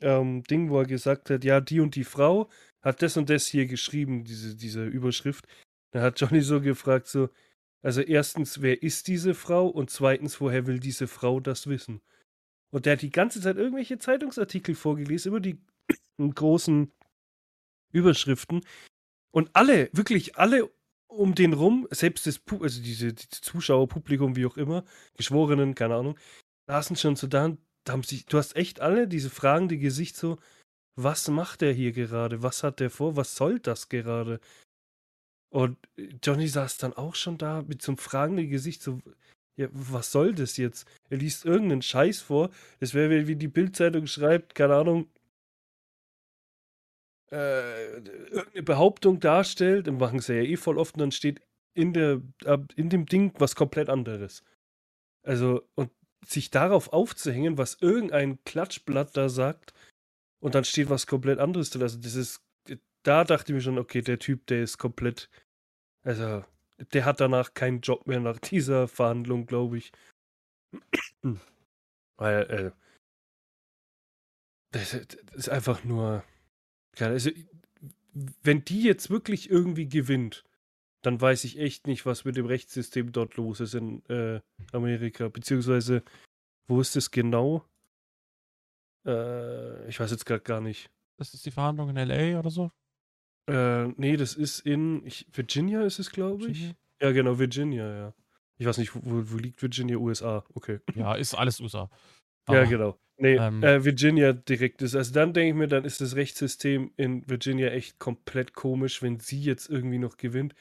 [0.00, 2.48] ähm, Ding, wo er gesagt hat, ja, die und die Frau
[2.82, 5.46] hat das und das hier geschrieben, diese, diese Überschrift.
[5.90, 7.28] Da hat Johnny so gefragt, so,
[7.86, 9.68] also erstens, wer ist diese Frau?
[9.68, 12.00] Und zweitens, woher will diese Frau das wissen?
[12.72, 15.60] Und der hat die ganze Zeit irgendwelche Zeitungsartikel vorgelesen, über die
[16.18, 16.90] großen
[17.92, 18.62] Überschriften.
[19.30, 20.68] Und alle, wirklich alle
[21.06, 24.84] um den rum, selbst das, also diese, diese Zuschauerpublikum, wie auch immer,
[25.16, 26.18] Geschworenen, keine Ahnung,
[26.68, 30.38] saßen schon so da, da haben sich, du hast echt alle diese fragende Gesicht so,
[30.96, 32.42] was macht der hier gerade?
[32.42, 33.14] Was hat der vor?
[33.14, 34.40] Was soll das gerade?
[35.50, 35.78] Und
[36.22, 39.00] Johnny saß dann auch schon da mit so einem fragenden Gesicht, so,
[39.56, 40.86] ja, was soll das jetzt?
[41.08, 42.50] Er liest irgendeinen Scheiß vor.
[42.80, 45.08] Das wäre, wie die Bildzeitung schreibt, keine Ahnung,
[47.30, 51.40] äh, irgendeine Behauptung darstellt, dann machen sie ja eh voll oft, und dann steht
[51.74, 52.22] in, der,
[52.76, 54.44] in dem Ding was komplett anderes.
[55.24, 55.90] Also, und
[56.24, 59.74] sich darauf aufzuhängen, was irgendein Klatschblatt da sagt,
[60.40, 61.82] und dann steht was komplett anderes drin.
[61.82, 62.45] Also, das ist,
[63.06, 65.30] da dachte ich mir schon, okay, der Typ, der ist komplett,
[66.02, 66.44] also,
[66.92, 69.92] der hat danach keinen Job mehr nach dieser Verhandlung, glaube ich.
[72.16, 72.70] Weil, äh,
[74.72, 76.24] das, das ist einfach nur,
[76.98, 77.30] also,
[78.42, 80.44] wenn die jetzt wirklich irgendwie gewinnt,
[81.02, 84.40] dann weiß ich echt nicht, was mit dem Rechtssystem dort los ist in äh,
[84.72, 85.28] Amerika.
[85.28, 86.02] Beziehungsweise,
[86.66, 87.64] wo ist es genau?
[89.06, 90.90] Äh, ich weiß jetzt gerade gar nicht.
[91.18, 92.72] Das ist die Verhandlung in LA oder so?
[93.46, 96.74] Äh, nee, das ist in ich, Virginia ist es, glaube ich.
[97.00, 98.14] Ja, genau, Virginia, ja.
[98.58, 99.96] Ich weiß nicht, wo, wo, liegt Virginia?
[99.96, 100.80] USA, okay.
[100.94, 101.90] Ja, ist alles USA.
[102.46, 102.98] Aber, ja, genau.
[103.18, 104.94] Nee, ähm, äh, Virginia direkt ist.
[104.94, 109.20] Also dann denke ich mir, dann ist das Rechtssystem in Virginia echt komplett komisch, wenn
[109.20, 110.54] sie jetzt irgendwie noch gewinnt.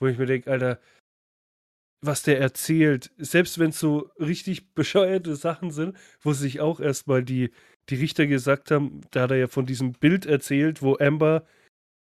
[0.00, 0.80] Wo ich mir denke, Alter,
[2.02, 7.22] was der erzählt, selbst wenn es so richtig bescheuerte Sachen sind, wo sich auch erstmal
[7.22, 7.50] die,
[7.88, 11.44] die Richter gesagt haben, da hat er ja von diesem Bild erzählt, wo Amber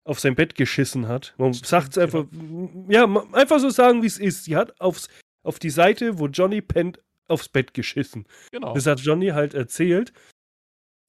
[0.04, 1.34] auf sein Bett geschissen hat.
[1.38, 2.86] Man sagt es einfach, genau.
[2.90, 4.46] ja, einfach so sagen, wie es ist.
[4.46, 5.08] Sie hat aufs,
[5.44, 8.26] auf die Seite, wo Johnny pennt, aufs Bett geschissen.
[8.52, 8.74] Genau.
[8.74, 10.14] Das hat Johnny halt erzählt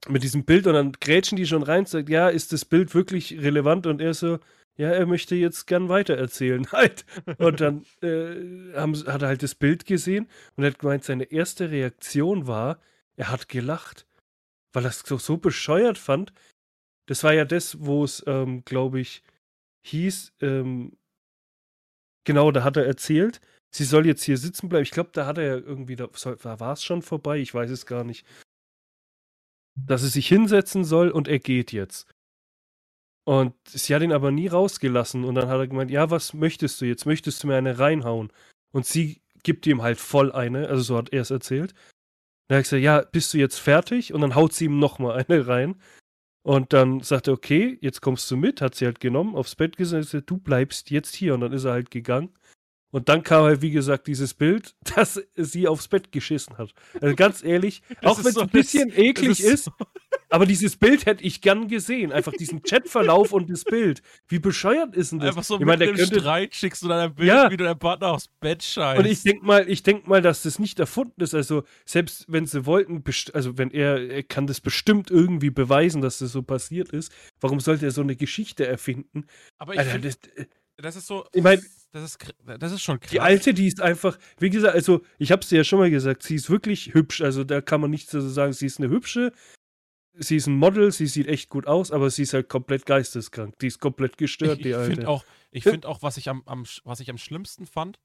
[0.09, 2.95] mit diesem Bild und dann grätschen die schon rein und sagt, ja, ist das Bild
[2.95, 3.87] wirklich relevant?
[3.87, 4.39] Und er so,
[4.77, 7.05] ja, er möchte jetzt gern weitererzählen halt.
[7.39, 11.71] Und dann äh, haben, hat er halt das Bild gesehen und hat gemeint, seine erste
[11.71, 12.79] Reaktion war,
[13.17, 14.07] er hat gelacht,
[14.73, 16.33] weil er es so, so bescheuert fand.
[17.07, 19.23] Das war ja das, wo es, ähm, glaube ich,
[19.87, 20.97] hieß, ähm,
[22.25, 23.41] genau, da hat er erzählt,
[23.71, 24.85] sie soll jetzt hier sitzen bleiben.
[24.85, 27.87] Ich glaube, da hat er ja irgendwie, da, war es schon vorbei, ich weiß es
[27.87, 28.27] gar nicht.
[29.77, 32.07] Dass sie sich hinsetzen soll und er geht jetzt.
[33.27, 35.25] Und sie hat ihn aber nie rausgelassen.
[35.25, 37.07] Und dann hat er gemeint, ja, was möchtest du jetzt?
[37.07, 38.31] Möchtest du mir eine reinhauen?
[38.73, 41.73] Und sie gibt ihm halt voll eine, also so hat er es erzählt.
[42.49, 44.13] Dann hat er gesagt, ja, bist du jetzt fertig?
[44.13, 45.81] Und dann haut sie ihm nochmal eine rein.
[46.45, 49.79] Und dann sagt er, okay, jetzt kommst du mit, hat sie halt genommen, aufs Bett
[49.79, 51.33] gesagt, du bleibst jetzt hier.
[51.35, 52.35] Und dann ist er halt gegangen.
[52.91, 56.75] Und dann kam halt, wie gesagt, dieses Bild, dass sie aufs Bett geschissen hat.
[57.01, 59.73] Also ganz ehrlich, auch wenn es so ein bisschen eklig ist, ist so
[60.31, 62.13] aber dieses Bild hätte ich gern gesehen.
[62.13, 64.03] Einfach diesen Chatverlauf und das Bild.
[64.29, 65.29] Wie bescheuert ist denn das?
[65.29, 66.21] Einfach so ich mit dem könnte...
[66.21, 67.51] Streit schickst du dann ein Bild, ja.
[67.51, 68.99] wie du deinen Partner aufs Bett scheißt.
[68.99, 71.35] Und ich denke mal, ich denk mal, dass das nicht erfunden ist.
[71.35, 76.19] Also, selbst wenn sie wollten, also wenn er, er kann das bestimmt irgendwie beweisen, dass
[76.19, 77.13] das so passiert ist.
[77.41, 79.27] Warum sollte er so eine Geschichte erfinden?
[79.59, 81.25] Aber ich Alter, find, das, äh, das ist so.
[81.33, 83.11] Ich meine, das ist, das ist schon krass.
[83.11, 85.91] Die alte, die ist einfach, wie gesagt, also ich habe es dir ja schon mal
[85.91, 87.21] gesagt, sie ist wirklich hübsch.
[87.21, 88.53] Also da kann man nichts dazu sagen.
[88.53, 89.33] Sie ist eine hübsche,
[90.17, 93.59] sie ist ein Model, sie sieht echt gut aus, aber sie ist halt komplett geisteskrank.
[93.59, 94.95] Die ist komplett gestört, ich, die alte.
[94.95, 97.99] Find auch, ich finde auch, was ich am, am, was ich am schlimmsten fand,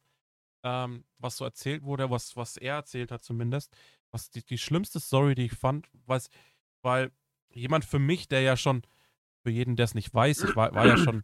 [0.64, 3.76] ähm, was so erzählt wurde, was, was er erzählt hat zumindest,
[4.12, 6.30] was die, die schlimmste Story, die ich fand, was,
[6.82, 7.12] weil
[7.52, 8.82] jemand für mich, der ja schon,
[9.44, 11.24] für jeden, der es nicht weiß, ich war, war ja schon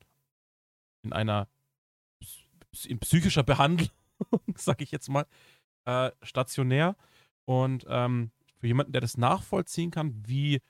[1.04, 1.48] in einer
[2.84, 3.90] in psychischer Behandlung,
[4.56, 5.26] sag ich jetzt mal,
[5.86, 6.96] äh, stationär.
[7.46, 10.62] Und ähm, für jemanden, der das nachvollziehen kann, wie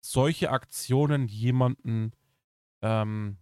[0.00, 2.12] solche Aktionen jemanden
[2.82, 3.38] ähm,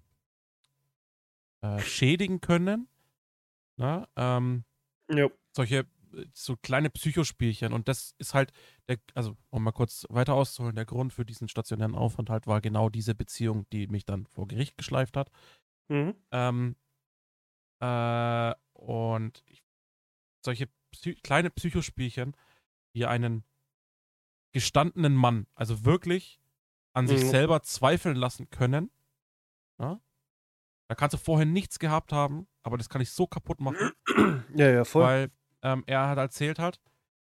[1.61, 2.89] äh, schädigen können,
[3.77, 4.65] na, ne, ähm,
[5.11, 5.29] ja.
[5.53, 5.87] solche
[6.33, 8.53] so kleine Psychospielchen und das ist halt
[8.89, 12.89] der, also um mal kurz weiter auszuholen, der Grund für diesen stationären Aufenthalt war genau
[12.89, 15.31] diese Beziehung, die mich dann vor Gericht geschleift hat.
[15.89, 16.15] Mhm.
[16.31, 16.77] Ähm,
[17.81, 19.45] äh, und
[20.45, 22.35] solche Psy kleine Psychospielchen,
[22.93, 23.45] wie einen
[24.53, 26.41] gestandenen Mann, also wirklich
[26.99, 27.09] an mhm.
[27.09, 28.91] sich selber zweifeln lassen können.
[29.79, 30.01] Ja?
[30.89, 33.93] Da kannst du vorher nichts gehabt haben, aber das kann ich so kaputt machen.
[34.55, 35.03] Ja, ja, voll.
[35.05, 35.31] Weil
[35.63, 36.81] ähm, er hat erzählt hat,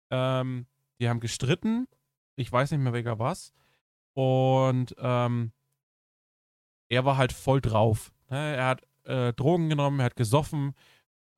[0.10, 0.66] ähm,
[1.00, 1.88] die haben gestritten,
[2.36, 3.54] ich weiß nicht mehr welcher was,
[4.14, 5.52] und ähm,
[6.90, 8.12] er war halt voll drauf.
[8.30, 8.56] Ne?
[8.56, 10.74] Er hat äh, Drogen genommen, er hat gesoffen.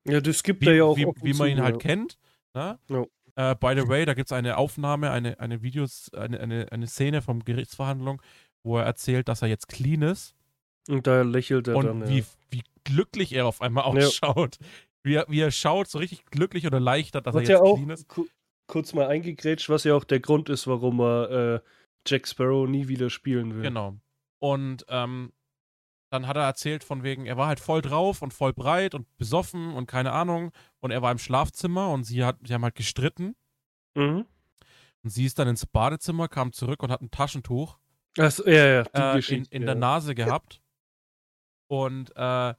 [0.06, 0.96] Ja, das gibt er ja auch.
[0.96, 2.18] Wie, wie man ihn halt kennt.
[2.54, 2.78] Ne?
[2.88, 3.04] Ja.
[3.40, 6.86] Äh, by the way, da gibt es eine Aufnahme, eine, eine Videos, eine, eine, eine
[6.86, 8.20] Szene vom Gerichtsverhandlung,
[8.62, 10.34] wo er erzählt, dass er jetzt clean ist.
[10.88, 12.02] Und da lächelt er und dann.
[12.02, 12.24] Und wie, ja.
[12.50, 14.58] wie glücklich er auf einmal ausschaut.
[14.60, 14.66] Ja.
[15.02, 17.74] Wie, er, wie er schaut, so richtig glücklich oder erleichtert, dass was er jetzt ja
[17.74, 18.06] clean ist.
[18.66, 21.60] Kurz mal eingegrätscht, was ja auch der Grund ist, warum er äh,
[22.06, 23.62] Jack Sparrow nie wieder spielen will.
[23.62, 23.96] Genau.
[24.38, 25.32] Und ähm,
[26.10, 29.06] dann hat er erzählt von wegen, er war halt voll drauf und voll breit und
[29.16, 30.52] besoffen und keine Ahnung.
[30.80, 33.36] Und er war im Schlafzimmer und sie, hat, sie haben halt gestritten.
[33.94, 34.26] Mhm.
[35.02, 37.78] Und sie ist dann ins Badezimmer, kam zurück und hat ein Taschentuch
[38.18, 39.66] Achso, ja, ja, äh, in, in ja.
[39.66, 40.60] der Nase gehabt.
[41.68, 42.54] Und äh,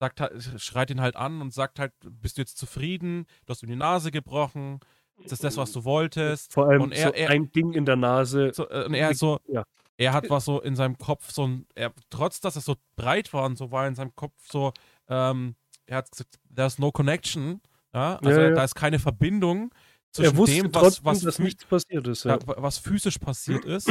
[0.00, 3.26] sagt halt, schreit ihn halt an und sagt halt, bist du jetzt zufrieden?
[3.46, 4.80] Du hast ihm die Nase gebrochen.
[5.18, 6.52] Ist das das, was du wolltest?
[6.52, 8.52] Vor allem und er, so er, ein Ding in der Nase.
[8.52, 9.64] So, äh, und er so, ja.
[9.98, 13.32] Er hat was so in seinem Kopf, so ein, er, trotz dass es so breit
[13.32, 14.72] war und so war in seinem Kopf so,
[15.08, 15.56] ähm,
[15.86, 17.60] er hat gesagt, there's no connection.
[17.94, 19.72] Ja, also ja, da ist keine Verbindung
[20.12, 22.38] zwischen dem, was, trotzdem, was, dass nichts passiert ist, ja.
[22.44, 23.88] was physisch passiert ist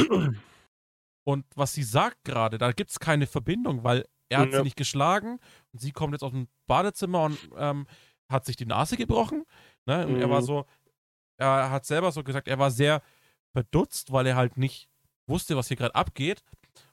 [1.24, 2.58] und was sie sagt gerade.
[2.58, 4.58] Da gibt es keine Verbindung, weil er hat ja.
[4.58, 5.40] sie nicht geschlagen
[5.72, 7.88] und sie kommt jetzt aus dem Badezimmer und ähm,
[8.30, 9.44] hat sich die Nase gebrochen.
[9.86, 10.06] Ne?
[10.06, 10.22] Und mhm.
[10.22, 10.46] er war mhm.
[10.46, 10.66] so,
[11.38, 13.02] er hat selber so gesagt, er war sehr
[13.54, 14.90] verdutzt, weil er halt nicht
[15.28, 16.44] wusste, was hier gerade abgeht.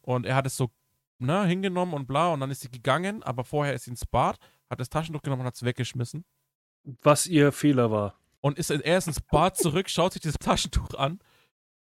[0.01, 0.71] Und er hat es so
[1.19, 4.39] ne, hingenommen und bla und dann ist sie gegangen, aber vorher ist sie ins Bad,
[4.69, 6.25] hat das Taschentuch genommen und hat es weggeschmissen.
[7.03, 10.95] Was ihr Fehler war und ist, er ist ins Bad zurück, schaut sich dieses Taschentuch
[10.95, 11.21] an,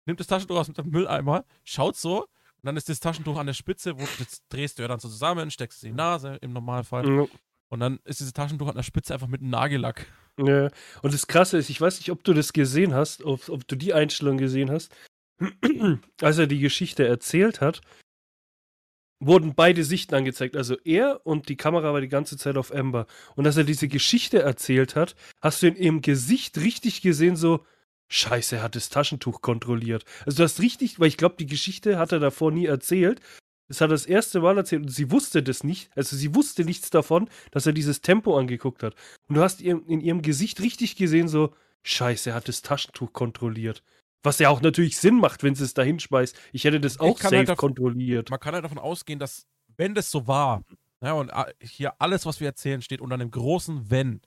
[0.06, 3.54] nimmt das Taschentuch aus dem Mülleimer, schaut so und dann ist das Taschentuch an der
[3.54, 6.52] Spitze, wo das drehst du ja dann so zusammen, steckst es in die Nase im
[6.52, 7.06] Normalfall.
[7.06, 7.28] Mhm.
[7.68, 10.06] Und dann ist dieses Taschentuch an der Spitze einfach mit einem Nagellack.
[10.38, 10.70] Ja.
[11.02, 13.76] Und das Krasse ist, ich weiß nicht, ob du das gesehen hast, ob, ob du
[13.76, 14.94] die Einstellung gesehen hast.
[16.20, 17.80] Als er die Geschichte erzählt hat,
[19.20, 20.56] wurden beide Sichten angezeigt.
[20.56, 23.06] Also er und die Kamera war die ganze Zeit auf Amber.
[23.34, 27.64] Und als er diese Geschichte erzählt hat, hast du in ihrem Gesicht richtig gesehen, so,
[28.10, 30.04] Scheiße, er hat das Taschentuch kontrolliert.
[30.24, 33.20] Also du hast richtig, weil ich glaube, die Geschichte hat er davor nie erzählt.
[33.68, 35.90] Das hat er das erste Mal erzählt und sie wusste das nicht.
[35.94, 38.94] Also sie wusste nichts davon, dass er dieses Tempo angeguckt hat.
[39.28, 43.82] Und du hast in ihrem Gesicht richtig gesehen, so, Scheiße, er hat das Taschentuch kontrolliert.
[44.22, 46.36] Was ja auch natürlich Sinn macht, wenn sie es da hinschmeißt.
[46.52, 48.30] Ich hätte das auch safe halt davon, kontrolliert.
[48.30, 50.64] Man kann halt davon ausgehen, dass, wenn das so war,
[51.00, 54.20] ja, und hier alles, was wir erzählen, steht unter einem großen Wenn.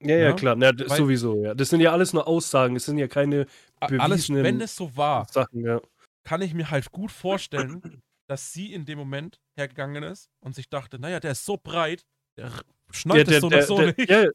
[0.00, 1.54] Ja, ja, ja klar, ja, Weil, sowieso, ja.
[1.54, 3.46] Das sind ja alles nur Aussagen, es sind ja keine
[3.80, 5.80] bewiesenen Alles, wenn es so war, Sachen, ja.
[6.24, 10.68] kann ich mir halt gut vorstellen, dass sie in dem Moment hergegangen ist und sich
[10.68, 12.04] dachte, naja, der ist so breit,
[12.36, 12.50] der
[12.90, 14.10] schnallt Ja, es so der, oder so der, nicht.
[14.10, 14.26] ja,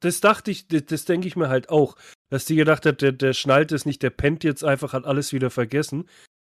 [0.00, 1.96] das dachte ich, das, das denke ich mir halt auch,
[2.30, 5.32] dass die gedacht hat, der, der schnallt es nicht, der pennt jetzt einfach, hat alles
[5.32, 6.08] wieder vergessen.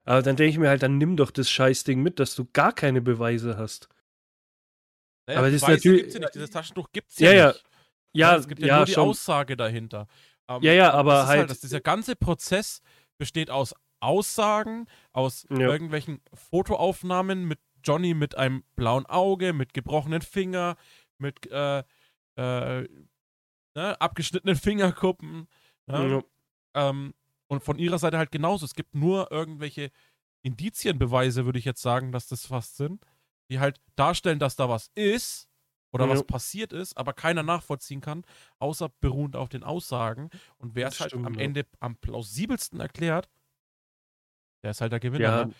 [0.08, 2.74] Aber dann denke ich mir halt, dann nimm doch das Scheißding mit, dass du gar
[2.74, 3.90] keine Beweise hast.
[5.28, 6.36] Naja, aber das ist Beweise natürlich- gibt's ja nicht.
[6.36, 7.48] Dieses Taschentuch gibt es Ja, ja, ja.
[7.48, 7.64] nicht.
[8.14, 9.10] Ja, es gibt ja, ja, nur die schon.
[9.10, 10.08] Aussage dahinter.
[10.48, 12.82] Ähm, Ja, ja, aber das ist halt- dass dieser ganze Prozess
[13.18, 15.58] besteht aus Aussagen, aus Ja.
[15.60, 20.76] irgendwelchen Fotoaufnahmen mit Johnny mit einem blauen Auge, mit gebrochenen Finger,
[21.18, 21.84] mit äh,
[22.38, 22.88] äh,
[23.76, 25.48] ne, abgeschnittenen Fingerkuppen.
[25.88, 26.24] Ne?
[26.76, 26.90] Ja.
[26.90, 27.14] Ähm,
[27.48, 28.66] und von ihrer Seite halt genauso.
[28.66, 29.92] Es gibt nur irgendwelche
[30.44, 33.06] Indizienbeweise, würde ich jetzt sagen, dass das fast sind,
[33.50, 35.48] die halt darstellen, dass da was ist
[35.92, 36.12] oder Ja.
[36.12, 38.24] was passiert ist, aber keiner nachvollziehen kann,
[38.60, 40.30] außer beruhend auf den Aussagen.
[40.58, 41.42] Und wer es halt stimmt, am ja.
[41.42, 43.30] Ende am plausibelsten erklärt,
[44.64, 45.24] der ist halt der Gewinner.
[45.24, 45.54] Ja, Ne?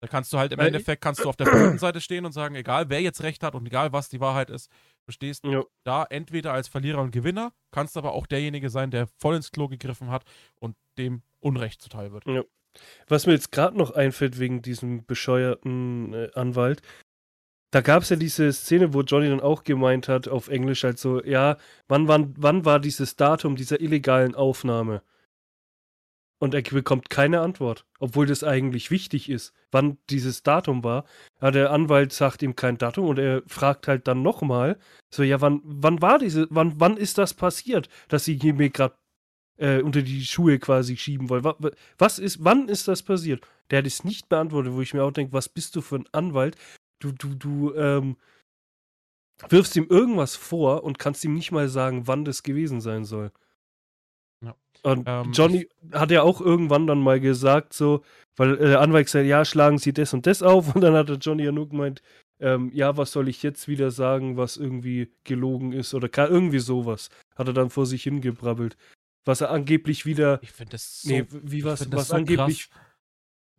[0.00, 1.46] Da kannst du halt im Weil- Endeffekt kannst du auf der
[1.78, 4.68] Seite stehen und sagen, egal wer jetzt recht hat und egal was die Wahrheit ist,
[5.06, 5.64] du stehst ja.
[5.84, 9.68] da entweder als Verlierer und Gewinner, kannst aber auch derjenige sein, der voll ins Klo
[9.68, 10.24] gegriffen hat
[10.60, 12.26] und dem Unrecht zuteil wird.
[13.08, 16.82] Was mir jetzt gerade noch einfällt wegen diesem bescheuerten äh, Anwalt,
[17.70, 20.98] da gab es ja diese Szene, wo Johnny dann auch gemeint hat, auf Englisch halt
[20.98, 21.56] so, ja,
[21.88, 25.02] wann, wann, wann war dieses Datum dieser illegalen Aufnahme?
[26.42, 31.04] Und er bekommt keine Antwort, obwohl das eigentlich wichtig ist, wann dieses Datum war.
[31.40, 34.76] Ja, der Anwalt sagt ihm kein Datum und er fragt halt dann nochmal,
[35.08, 38.70] so, ja, wann, wann war diese, wann, wann ist das passiert, dass sie hier mir
[38.70, 38.96] gerade
[39.56, 41.44] äh, unter die Schuhe quasi schieben wollen?
[41.44, 43.46] Wa- wa- Was ist, wann ist das passiert?
[43.70, 46.08] Der hat es nicht beantwortet, wo ich mir auch denke, was bist du für ein
[46.10, 46.56] Anwalt?
[46.98, 48.16] Du, du, du, ähm,
[49.48, 53.30] wirfst ihm irgendwas vor und kannst ihm nicht mal sagen, wann das gewesen sein soll.
[54.82, 58.02] Und Ähm, Johnny hat ja auch irgendwann dann mal gesagt, so,
[58.36, 60.74] weil äh, der Anwalt gesagt, ja, schlagen Sie das und das auf.
[60.74, 62.02] Und dann hat der Johnny ja nur gemeint,
[62.40, 67.08] ähm, ja, was soll ich jetzt wieder sagen, was irgendwie gelogen ist oder irgendwie sowas.
[67.36, 68.76] Hat er dann vor sich hingebrabbelt.
[69.24, 72.80] Was er angeblich wieder, Ich finde das so, nee, wie was, was so angeblich, krass.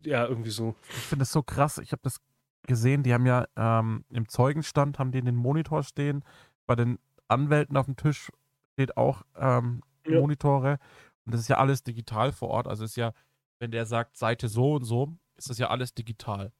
[0.04, 0.74] ja, irgendwie so.
[0.90, 1.78] Ich finde das so krass.
[1.78, 2.20] Ich habe das
[2.66, 3.02] gesehen.
[3.02, 6.22] Die haben ja ähm, im Zeugenstand haben die den Monitor stehen.
[6.66, 8.30] Bei den Anwälten auf dem Tisch
[8.74, 10.20] steht auch ähm, Ja.
[10.20, 10.78] Monitore.
[11.26, 12.66] Und das ist ja alles digital vor Ort.
[12.68, 13.12] Also ist ja,
[13.58, 16.52] wenn der sagt Seite so und so, ist das ja alles digital.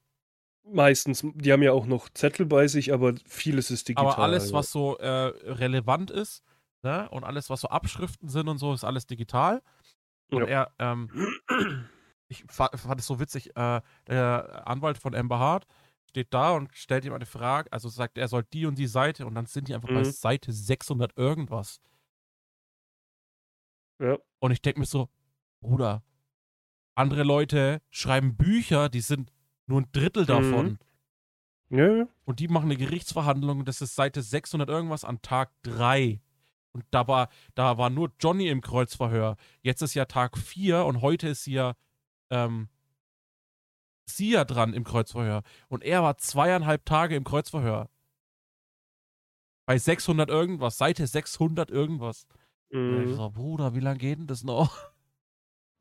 [0.66, 4.12] Meistens, die haben ja auch noch Zettel bei sich, aber vieles ist digital.
[4.12, 4.55] Aber alles, ja.
[4.57, 5.09] was so äh,
[5.53, 6.42] relevant ist,
[6.83, 9.62] ne, und alles, was so Abschriften sind und so, ist alles digital.
[10.31, 11.11] Und er, ähm,
[12.29, 15.66] ich fa- fand es so witzig, äh, der Anwalt von Amber Hart
[16.09, 19.27] steht da und stellt ihm eine Frage, also sagt, er soll die und die Seite
[19.27, 20.05] und dann sind die einfach bei Mhm.
[20.05, 21.81] Seite 600 irgendwas.
[24.05, 24.19] Ja.
[24.38, 25.09] Und ich denke mir so,
[25.61, 26.03] Bruder,
[26.95, 29.33] andere Leute schreiben Bücher, die sind
[29.67, 30.79] nur ein Drittel davon.
[31.71, 32.09] Ja, ja.
[32.25, 36.21] Und die machen eine Gerichtsverhandlung, das ist Seite 600 irgendwas an Tag 3.
[36.73, 39.37] Und da war, da war nur Johnny im Kreuzverhör.
[39.62, 41.75] Jetzt ist ja Tag 4 und heute ist ja
[42.31, 42.69] ähm,
[44.07, 45.43] sie ja dran im Kreuzverhör.
[45.69, 47.88] Und er war zweieinhalb Tage im Kreuzverhör.
[49.67, 52.27] Bei 600 irgendwas, Seite 600 irgendwas.
[52.75, 53.17] Und ich Mhm.
[53.17, 54.77] so, Bruder, wie lange geht denn das noch?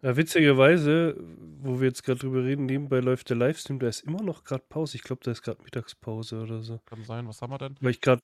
[0.04, 1.16] Ja, witzigerweise,
[1.62, 4.66] wo wir jetzt gerade drüber reden, nebenbei läuft der Livestream, da ist immer noch gerade
[4.68, 4.98] Pause.
[4.98, 6.82] Ich glaube, da ist gerade Mittagspause oder so.
[6.86, 7.78] Kann sein, was haben wir denn?
[7.80, 8.22] Weil ich gerade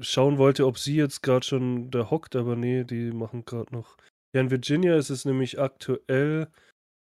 [0.00, 3.98] schauen wollte, ob sie jetzt gerade schon da hockt, aber nee, die machen gerade noch.
[4.34, 6.48] Ja, in Virginia ist es nämlich aktuell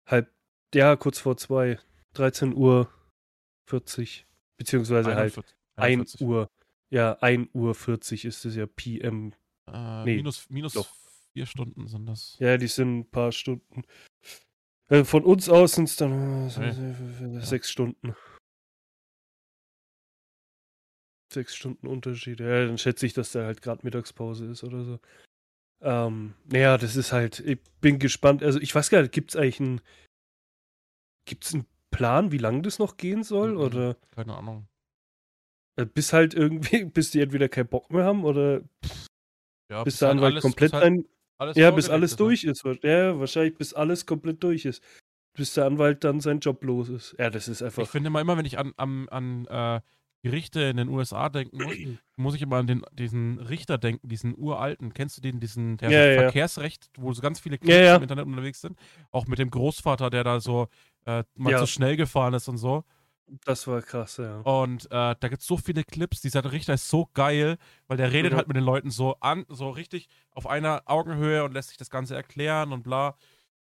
[0.08, 0.32] halb,
[0.72, 1.80] ja, kurz vor zwei,
[2.14, 2.88] 13 Uhr
[3.68, 4.26] 40,
[4.58, 5.36] beziehungsweise halt
[5.74, 6.20] 1 41.
[6.20, 6.48] Uhr.
[6.90, 9.34] Ja, 1 Uhr 40 ist es ja PM.
[9.72, 10.88] Äh, Nee, minus minus doch.
[11.32, 12.36] vier Stunden sind das.
[12.38, 13.82] Ja, die sind ein paar Stunden.
[14.88, 17.40] Äh, von uns aus sind es dann äh, Nee.
[17.40, 18.14] sechs Stunden.
[21.32, 22.40] Sechs Stunden Unterschied.
[22.40, 25.00] Ja, dann schätze ich, dass da halt gerade Mittagspause ist oder so.
[25.80, 28.42] Ähm, naja, das ist halt, ich bin gespannt.
[28.42, 29.80] Also ich weiß gar nicht, gibt es eigentlich einen,
[31.24, 33.52] gibt es einen Plan, wie lange das noch gehen soll?
[33.52, 33.58] Mhm.
[33.60, 34.68] Oder Keine Ahnung.
[35.76, 38.62] äh, bis halt irgendwie, bis die entweder keinen Bock mehr haben oder
[39.72, 41.04] Ja, bis der halt Anwalt alles- komplett bis halt ein,
[41.38, 42.16] alles Ja, bis alles ne?
[42.18, 42.64] durch ist.
[42.82, 44.82] Ja, wahrscheinlich bis alles komplett durch ist.
[45.34, 47.16] Bis der Anwalt dann seinen Job los ist.
[47.18, 47.82] Ja, das ist einfach.
[47.82, 49.80] Ich finde immer, immer wenn ich an, an, an äh,
[50.22, 51.74] Gerichte in den USA denken muss,
[52.16, 54.92] muss ich immer an den, diesen Richter denken, diesen uralten.
[54.92, 56.20] Kennst du den, diesen, der Ja, ja.
[56.24, 58.78] Verkehrsrecht, wo so ganz viele Clips Ja, im Internet unterwegs sind?
[59.10, 60.68] Auch mit dem Großvater, der da so
[61.06, 62.84] äh, mal zu schnell gefahren ist und so.
[63.44, 64.40] Das war krass, ja.
[64.40, 66.20] Und äh, da gibt es so viele Clips.
[66.20, 67.56] Dieser Richter ist so geil,
[67.88, 68.38] weil der redet Ja.
[68.38, 71.90] halt mit den Leuten so an, so richtig auf einer Augenhöhe und lässt sich das
[71.90, 73.16] Ganze erklären und bla.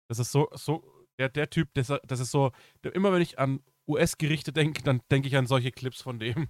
[0.07, 0.83] Das ist so, so,
[1.19, 2.51] der, der Typ, das, das ist so,
[2.83, 6.47] der, immer wenn ich an US-Gerichte denke, dann denke ich an solche Clips von dem.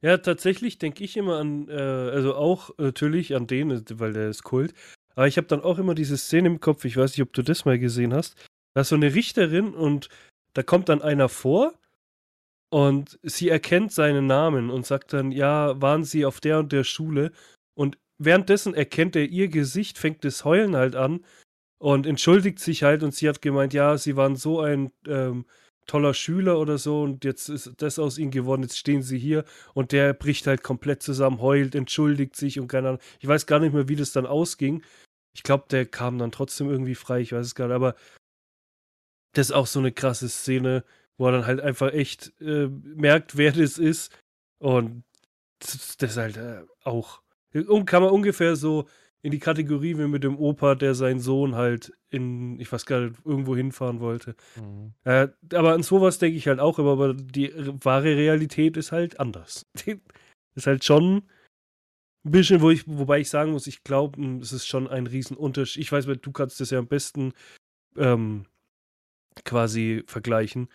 [0.00, 4.44] Ja, tatsächlich denke ich immer an, äh, also auch natürlich an den, weil der ist
[4.44, 4.72] Kult.
[5.16, 7.42] Aber ich habe dann auch immer diese Szene im Kopf, ich weiß nicht, ob du
[7.42, 8.36] das mal gesehen hast.
[8.74, 10.08] Da ist so eine Richterin und
[10.52, 11.74] da kommt dann einer vor
[12.70, 16.84] und sie erkennt seinen Namen und sagt dann, ja, waren sie auf der und der
[16.84, 17.32] Schule?
[17.74, 21.24] Und währenddessen erkennt er ihr Gesicht, fängt das Heulen halt an
[21.78, 25.46] und entschuldigt sich halt und sie hat gemeint, ja, sie waren so ein ähm,
[25.86, 29.44] toller Schüler oder so und jetzt ist das aus ihnen geworden, jetzt stehen sie hier
[29.74, 33.00] und der bricht halt komplett zusammen, heult, entschuldigt sich und keine Ahnung.
[33.20, 34.82] Ich weiß gar nicht mehr, wie das dann ausging.
[35.34, 37.94] Ich glaube, der kam dann trotzdem irgendwie frei, ich weiß es gar nicht, aber
[39.34, 40.84] das ist auch so eine krasse Szene,
[41.18, 44.16] wo er dann halt einfach echt äh, merkt, wer das ist
[44.58, 45.04] und
[45.58, 47.20] das, das ist halt äh, auch,
[47.84, 48.86] kann man ungefähr so
[49.22, 53.00] in die Kategorie wie mit dem Opa, der seinen Sohn halt in, ich weiß gar
[53.00, 54.36] nicht, irgendwo hinfahren wollte.
[54.56, 54.94] Mhm.
[55.04, 57.52] Äh, aber an sowas denke ich halt auch immer, aber die
[57.84, 59.66] wahre Realität ist halt anders.
[60.54, 61.28] ist halt schon
[62.24, 65.82] ein bisschen, wo ich, wobei ich sagen muss, ich glaube, es ist schon ein Riesenunterschied.
[65.82, 67.32] Ich weiß, du kannst das ja am besten
[67.96, 68.46] ähm,
[69.44, 70.68] quasi vergleichen.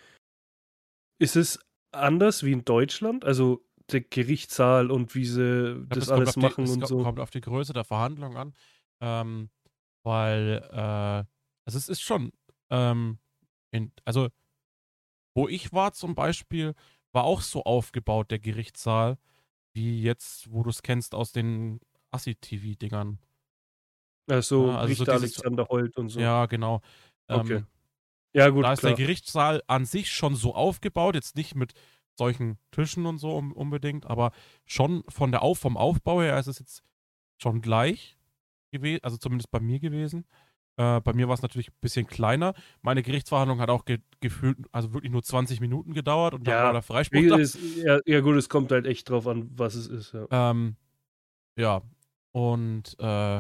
[1.20, 1.60] Ist es
[1.92, 3.26] anders wie in Deutschland?
[3.26, 7.04] Also der Gerichtssaal und wie sie glaub, das, alles machen die, und so.
[7.04, 8.54] kommt auf die Größe der Verhandlung an.
[9.02, 9.50] Ähm,
[10.04, 11.26] weil, äh,
[11.66, 12.32] also es ist schon,
[12.70, 13.20] ähm,
[13.72, 14.30] in, also
[15.36, 16.76] wo ich war zum Beispiel,
[17.12, 19.18] war auch so aufgebaut, der Gerichtssaal,
[19.74, 21.80] wie jetzt, wo du es kennst aus den
[22.12, 23.20] Assi-TV-Dingern.
[24.30, 26.20] Also, ja, also Richter so Alexander Holt und so.
[26.20, 26.82] Ja, genau.
[27.28, 27.56] Okay.
[27.56, 27.68] Ähm,
[28.34, 28.66] ja, gut.
[28.66, 28.94] Da ist klar.
[28.94, 31.74] der Gerichtssaal an sich schon so aufgebaut, jetzt nicht mit
[32.16, 34.32] solchen Tischen und so unbedingt, aber
[34.66, 36.84] schon von der Auf vom Aufbau her ist es jetzt
[37.42, 38.18] schon gleich
[38.72, 40.26] gewesen, also zumindest bei mir gewesen.
[40.76, 42.56] Äh, bei mir war es natürlich ein bisschen kleiner.
[42.82, 46.64] Meine Gerichtsverhandlung hat auch ge gefühlt, also wirklich nur 20 Minuten gedauert und dann ja,
[46.64, 47.38] war der Freispruch da.
[47.38, 50.14] Ist, ja, ja, gut, es kommt halt echt drauf an, was es ist.
[50.14, 50.78] Ja, ähm,
[51.58, 51.82] ja.
[52.32, 53.40] und äh,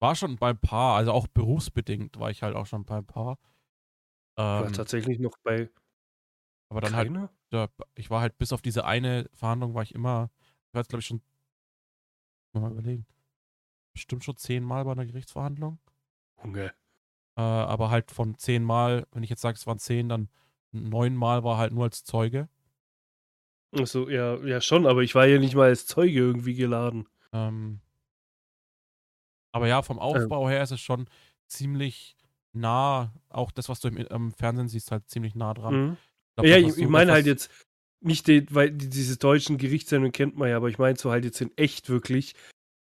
[0.00, 3.06] war schon bei ein paar, also auch berufsbedingt war ich halt auch schon bei ein
[3.06, 3.38] paar.
[4.36, 5.70] Ähm, war tatsächlich noch bei
[6.70, 7.20] aber dann halt Keine?
[7.20, 10.30] halt, ja, ich war halt bis auf diese eine Verhandlung war ich immer,
[10.68, 11.20] ich war jetzt glaube ich schon,
[12.52, 13.06] mal überlegen,
[13.92, 15.78] bestimmt schon zehnmal bei einer Gerichtsverhandlung.
[16.42, 16.72] Junge.
[17.36, 20.28] Äh, aber halt von zehnmal, wenn ich jetzt sage, es waren zehn, dann
[20.72, 22.48] neunmal war halt nur als Zeuge.
[23.72, 27.08] Achso, ja, ja schon, aber ich war ja nicht mal als Zeuge irgendwie geladen.
[27.32, 27.80] Ähm,
[29.52, 30.52] aber ja, vom Aufbau ähm.
[30.52, 31.06] her ist es schon
[31.46, 32.16] ziemlich
[32.52, 35.74] nah, auch das, was du im, im Fernsehen siehst, halt ziemlich nah dran.
[35.74, 35.96] Mhm.
[36.36, 37.50] Glaub, ja, ich, ich meine halt jetzt
[38.00, 41.40] nicht, die, weil diese deutschen Gerichtssendungen kennt man ja, aber ich meine so halt jetzt
[41.40, 42.34] in echt wirklich,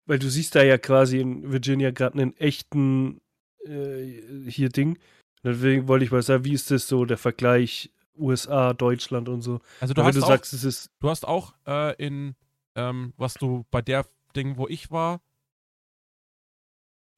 [0.06, 3.20] weil du siehst da ja quasi in Virginia gerade einen echten
[3.64, 4.98] äh, hier Ding.
[5.42, 9.60] Deswegen wollte ich mal sagen, wie ist das so der Vergleich USA, Deutschland und so?
[9.80, 12.34] Also du, hast, du auch, sagst, du hast auch äh, in,
[12.74, 15.20] ähm, was du bei der Ding, wo ich war,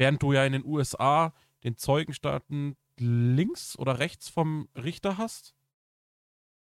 [0.00, 5.54] während du ja in den USA den Zeugenstaaten links oder rechts vom Richter hast,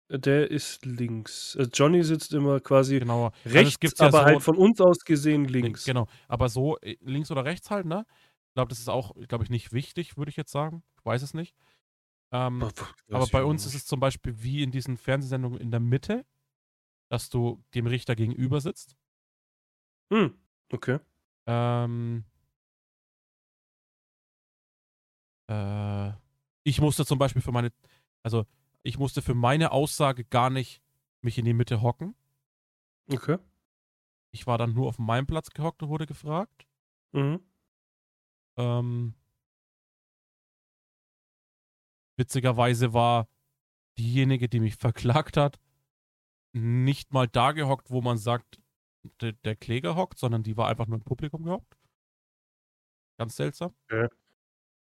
[0.10, 1.56] der ist links.
[1.56, 3.32] Also Johnny sitzt immer quasi genau.
[3.46, 5.86] rechts, also aber ja halt von uns aus gesehen links.
[5.86, 8.08] Genau, aber so äh, links oder rechts halt, ne?
[8.48, 10.82] Ich glaube, das ist auch, glaube ich, nicht wichtig, würde ich jetzt sagen.
[10.98, 11.56] Ich weiß es nicht.
[12.32, 12.68] Ähm,
[13.12, 16.26] aber bei uns ist es zum Beispiel wie in diesen Fernsehsendungen in der Mitte,
[17.10, 18.98] dass du dem Richter gegenüber sitzt.
[20.12, 20.34] Hm,
[20.72, 20.98] okay.
[21.46, 22.26] Ähm,
[25.50, 26.14] äh,
[26.64, 27.72] ich musste zum Beispiel für meine,
[28.24, 28.46] also
[28.84, 30.82] ich musste für meine Aussage gar nicht
[31.22, 32.16] mich in die Mitte hocken.
[33.12, 33.38] Okay.
[34.32, 36.68] Ich war dann nur auf meinem Platz gehockt und wurde gefragt.
[37.12, 37.42] Mhm.
[38.58, 39.16] Ähm,
[42.18, 43.28] witzigerweise war
[43.98, 45.60] diejenige, die mich verklagt hat,
[46.54, 48.62] nicht mal da gehockt, wo man sagt,
[49.22, 51.78] der, der Kläger hockt, sondern die war einfach nur im Publikum gehockt.
[53.17, 53.73] Ganz seltsam.
[53.90, 54.10] Ja.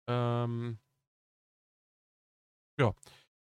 [0.09, 0.79] Ähm,
[2.79, 2.93] ja.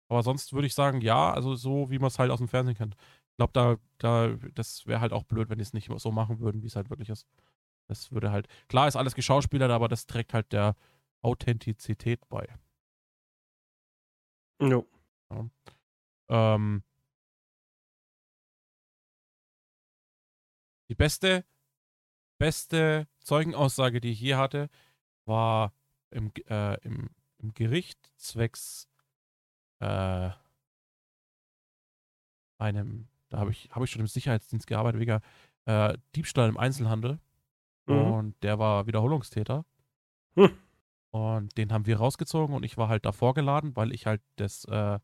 [0.09, 2.77] Aber sonst würde ich sagen, ja, also so, wie man es halt aus dem Fernsehen
[2.77, 2.95] kennt.
[3.31, 6.39] Ich glaube, da, da, das wäre halt auch blöd, wenn die es nicht so machen
[6.39, 7.27] würden, wie es halt wirklich ist.
[7.89, 10.75] Das würde halt, klar ist alles geschauspielert, aber das trägt halt der
[11.21, 12.47] Authentizität bei.
[14.59, 14.85] Jo.
[15.31, 15.49] Ja.
[16.29, 16.83] Ähm,
[20.89, 21.45] die beste,
[22.39, 24.69] beste Zeugenaussage, die ich je hatte,
[25.25, 25.73] war
[26.17, 28.89] im, äh, im, im Gericht zwecks
[29.79, 30.31] äh,
[32.57, 35.21] einem, da habe ich, hab ich schon im Sicherheitsdienst gearbeitet, wegen
[35.65, 37.19] äh, Diebstahl im Einzelhandel.
[37.85, 37.95] Mhm.
[37.95, 39.63] Und der war Wiederholungstäter.
[40.35, 40.57] Hm.
[41.11, 44.65] Und den haben wir rausgezogen und ich war halt davor geladen, weil ich halt das,
[44.65, 44.99] äh,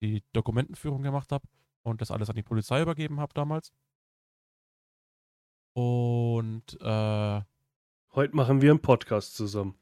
[0.00, 1.46] die Dokumentenführung gemacht habe
[1.82, 3.72] und das alles an die Polizei übergeben habe damals.
[5.74, 7.42] Und äh,
[8.14, 9.78] Heute machen wir einen Podcast zusammen.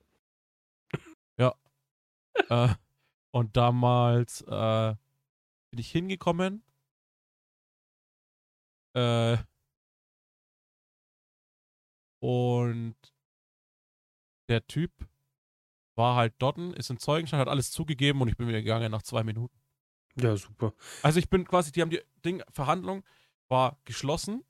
[2.50, 2.74] äh,
[3.30, 4.94] und damals äh,
[5.70, 6.62] bin ich hingekommen.
[8.94, 9.36] Äh,
[12.20, 12.96] und
[14.48, 14.92] der Typ
[15.96, 19.02] war halt dort, ist in Zeugenstand, hat alles zugegeben und ich bin wieder gegangen nach
[19.02, 19.58] zwei Minuten.
[20.18, 20.72] Ja, super.
[21.02, 23.04] Also ich bin quasi, die haben die Ding, Verhandlung
[23.48, 24.44] war geschlossen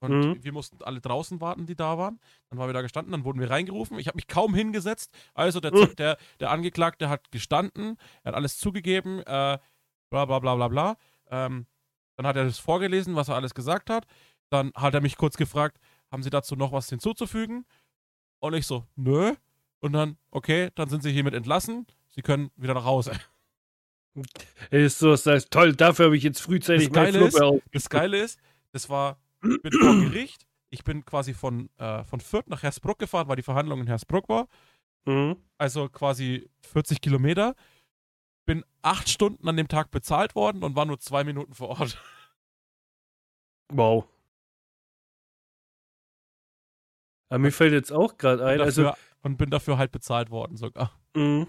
[0.00, 0.44] und Mhm.
[0.44, 2.20] wir mussten alle draußen warten, die da waren.
[2.50, 3.98] Dann waren wir da gestanden, dann wurden wir reingerufen.
[3.98, 5.12] Ich habe mich kaum hingesetzt.
[5.34, 5.96] Also der, Mhm.
[5.96, 9.58] der, der Angeklagte hat gestanden, er hat alles zugegeben, äh,
[10.10, 10.96] bla bla bla bla bla.
[11.30, 11.66] Ähm,
[12.16, 14.06] dann hat er das vorgelesen, was er alles gesagt hat.
[14.50, 15.78] Dann hat er mich kurz gefragt,
[16.12, 17.64] haben Sie dazu noch was hinzuzufügen?
[18.40, 19.34] Und ich so, nö.
[19.80, 21.86] Und dann, okay, dann sind Sie hiermit entlassen.
[22.10, 23.12] Sie können wieder nach Hause.
[24.70, 27.60] Ist so, das heißt, toll, dafür habe ich jetzt frühzeitig Das Geile auf.
[27.72, 28.38] Das Geile ist,
[28.70, 29.18] das war,
[29.62, 30.46] bin vor Gericht.
[30.70, 34.28] Ich bin quasi von, äh, von Fürth nach Hersbruck gefahren, weil die Verhandlung in Hersbruck
[34.28, 34.48] war.
[35.06, 35.36] Mhm.
[35.58, 37.54] Also quasi 40 Kilometer.
[38.46, 42.02] Bin acht Stunden an dem Tag bezahlt worden und war nur zwei Minuten vor Ort.
[43.72, 44.06] Wow.
[47.30, 50.56] Aber mir fällt jetzt auch gerade ein, also Dafür, und bin dafür halt bezahlt worden
[50.56, 50.92] sogar.
[51.16, 51.46] Mhm.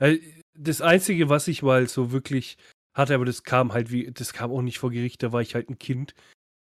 [0.00, 0.18] Äh,
[0.54, 2.56] Das Einzige, was ich mal so wirklich
[2.94, 5.54] hatte, aber das kam halt wie, das kam auch nicht vor Gericht, da war ich
[5.54, 6.14] halt ein Kind.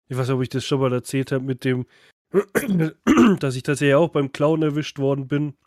[0.07, 1.85] Ich weiß nicht, ob ich das schon mal erzählt habe mit dem,
[3.39, 5.57] dass ich tatsächlich auch beim Clown erwischt worden bin.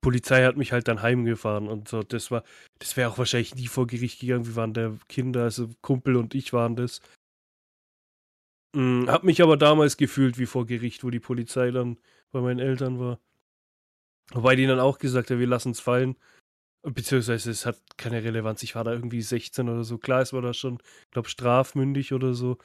[0.00, 2.02] Polizei hat mich halt dann heimgefahren und so.
[2.02, 2.44] Das war,
[2.78, 4.46] das wäre auch wahrscheinlich nie vor Gericht gegangen.
[4.46, 7.00] Wir waren der Kinder, also Kumpel und ich waren das.
[8.74, 11.98] Mm, Hab mich aber damals gefühlt wie vor Gericht, wo die Polizei dann
[12.32, 13.18] bei meinen Eltern war.
[14.32, 16.16] Wobei die dann auch gesagt haben, wir lassen es fallen.
[16.84, 18.62] Beziehungsweise es hat keine Relevanz.
[18.62, 19.96] Ich war da irgendwie 16 oder so.
[19.98, 22.58] Klar, es war da schon, ich glaube, strafmündig oder so.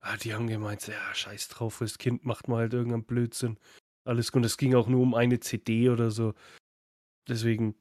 [0.00, 3.58] Ah, die haben gemeint, ja, scheiß drauf, das Kind macht mal halt irgendeinen Blödsinn.
[4.04, 4.44] Alles gut.
[4.46, 6.34] Es ging auch nur um eine CD oder so.
[7.28, 7.74] Deswegen,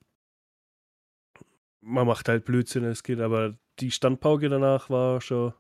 [1.81, 5.53] man macht halt Blödsinn als Kind, aber die Standpauke danach war schon,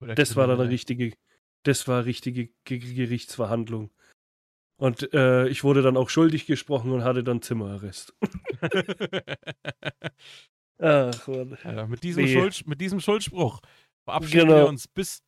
[0.00, 1.14] das war dann eine richtige,
[1.64, 3.90] das war richtige Ge- Gerichtsverhandlung.
[4.76, 8.12] Und äh, ich wurde dann auch schuldig gesprochen und hatte dann Zimmerarrest.
[10.78, 11.56] Ach, Mann.
[11.64, 12.32] ja, mit, diesem Nee.
[12.34, 13.60] Schuld, mit diesem Schuldspruch
[14.04, 14.56] verabschieden Genau.
[14.60, 15.22] wir uns bis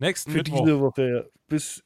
[0.00, 0.64] nächsten Für Mittwoch.
[0.64, 1.22] diese Woche, ja.
[1.46, 1.84] Bis,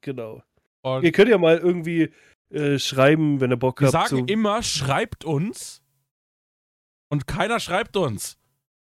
[0.00, 0.42] genau.
[0.82, 2.12] Und Ihr könnt ja mal irgendwie
[2.50, 4.08] äh, schreiben, wenn ihr Bock wir habt.
[4.08, 5.82] sagen so, immer, schreibt uns.
[7.10, 8.38] Und keiner schreibt uns.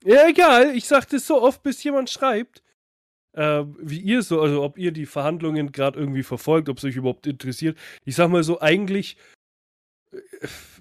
[0.04, 2.62] ja, egal, ich sag das so oft, bis jemand schreibt.
[3.38, 6.96] Äh, wie ihr so, also ob ihr die Verhandlungen gerade irgendwie verfolgt, ob es euch
[6.96, 7.78] überhaupt interessiert.
[8.04, 9.16] Ich sag mal so, eigentlich,
[10.12, 10.18] äh,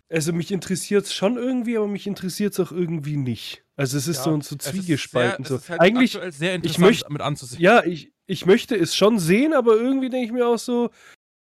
[0.10, 3.64] also mich interessiert es schon irgendwie, aber mich interessiert es auch irgendwie nicht.
[3.76, 5.46] Also es ist Ja, so, so Es ist zwiegespalten.
[5.46, 5.70] Sehr, so.
[5.70, 7.62] halt eigentlich, sehr interessant möcht- mit anzusehen.
[7.62, 10.90] ja, ich, ich möchte es schon sehen, aber irgendwie denke ich mir auch so,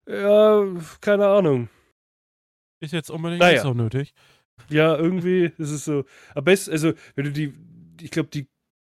[0.06, 0.64] ja,
[1.00, 1.68] keine Ahnung.
[2.80, 3.54] Ist jetzt unbedingt Naja.
[3.54, 4.14] nicht so nötig.
[4.68, 6.04] Ja, irgendwie ist es so.
[6.34, 7.52] Am besten, also, wenn du die,
[8.00, 8.46] ich glaube, die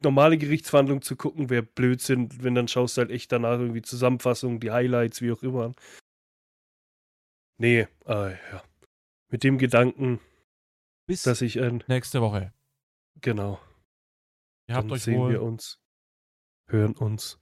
[0.04, 4.60] normale Gerichtsverhandlung zu gucken, wäre Blödsinn, wenn dann schaust du halt echt danach irgendwie Zusammenfassungen,
[4.60, 5.74] die Highlights, wie auch immer.
[7.58, 8.64] Nee, äh, ja.
[9.30, 10.20] Mit dem Gedanken,
[11.06, 12.54] Bis dass ich ein, nächste Woche.
[13.22, 13.60] genau,
[14.68, 15.32] Ihr habt dann euch sehen wohl.
[15.32, 15.80] wir uns,
[16.68, 17.40] hören uns,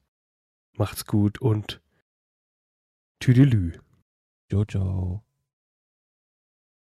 [0.74, 1.82] macht's gut und
[3.20, 3.80] Tüdelü.
[4.51, 5.24] Jojo.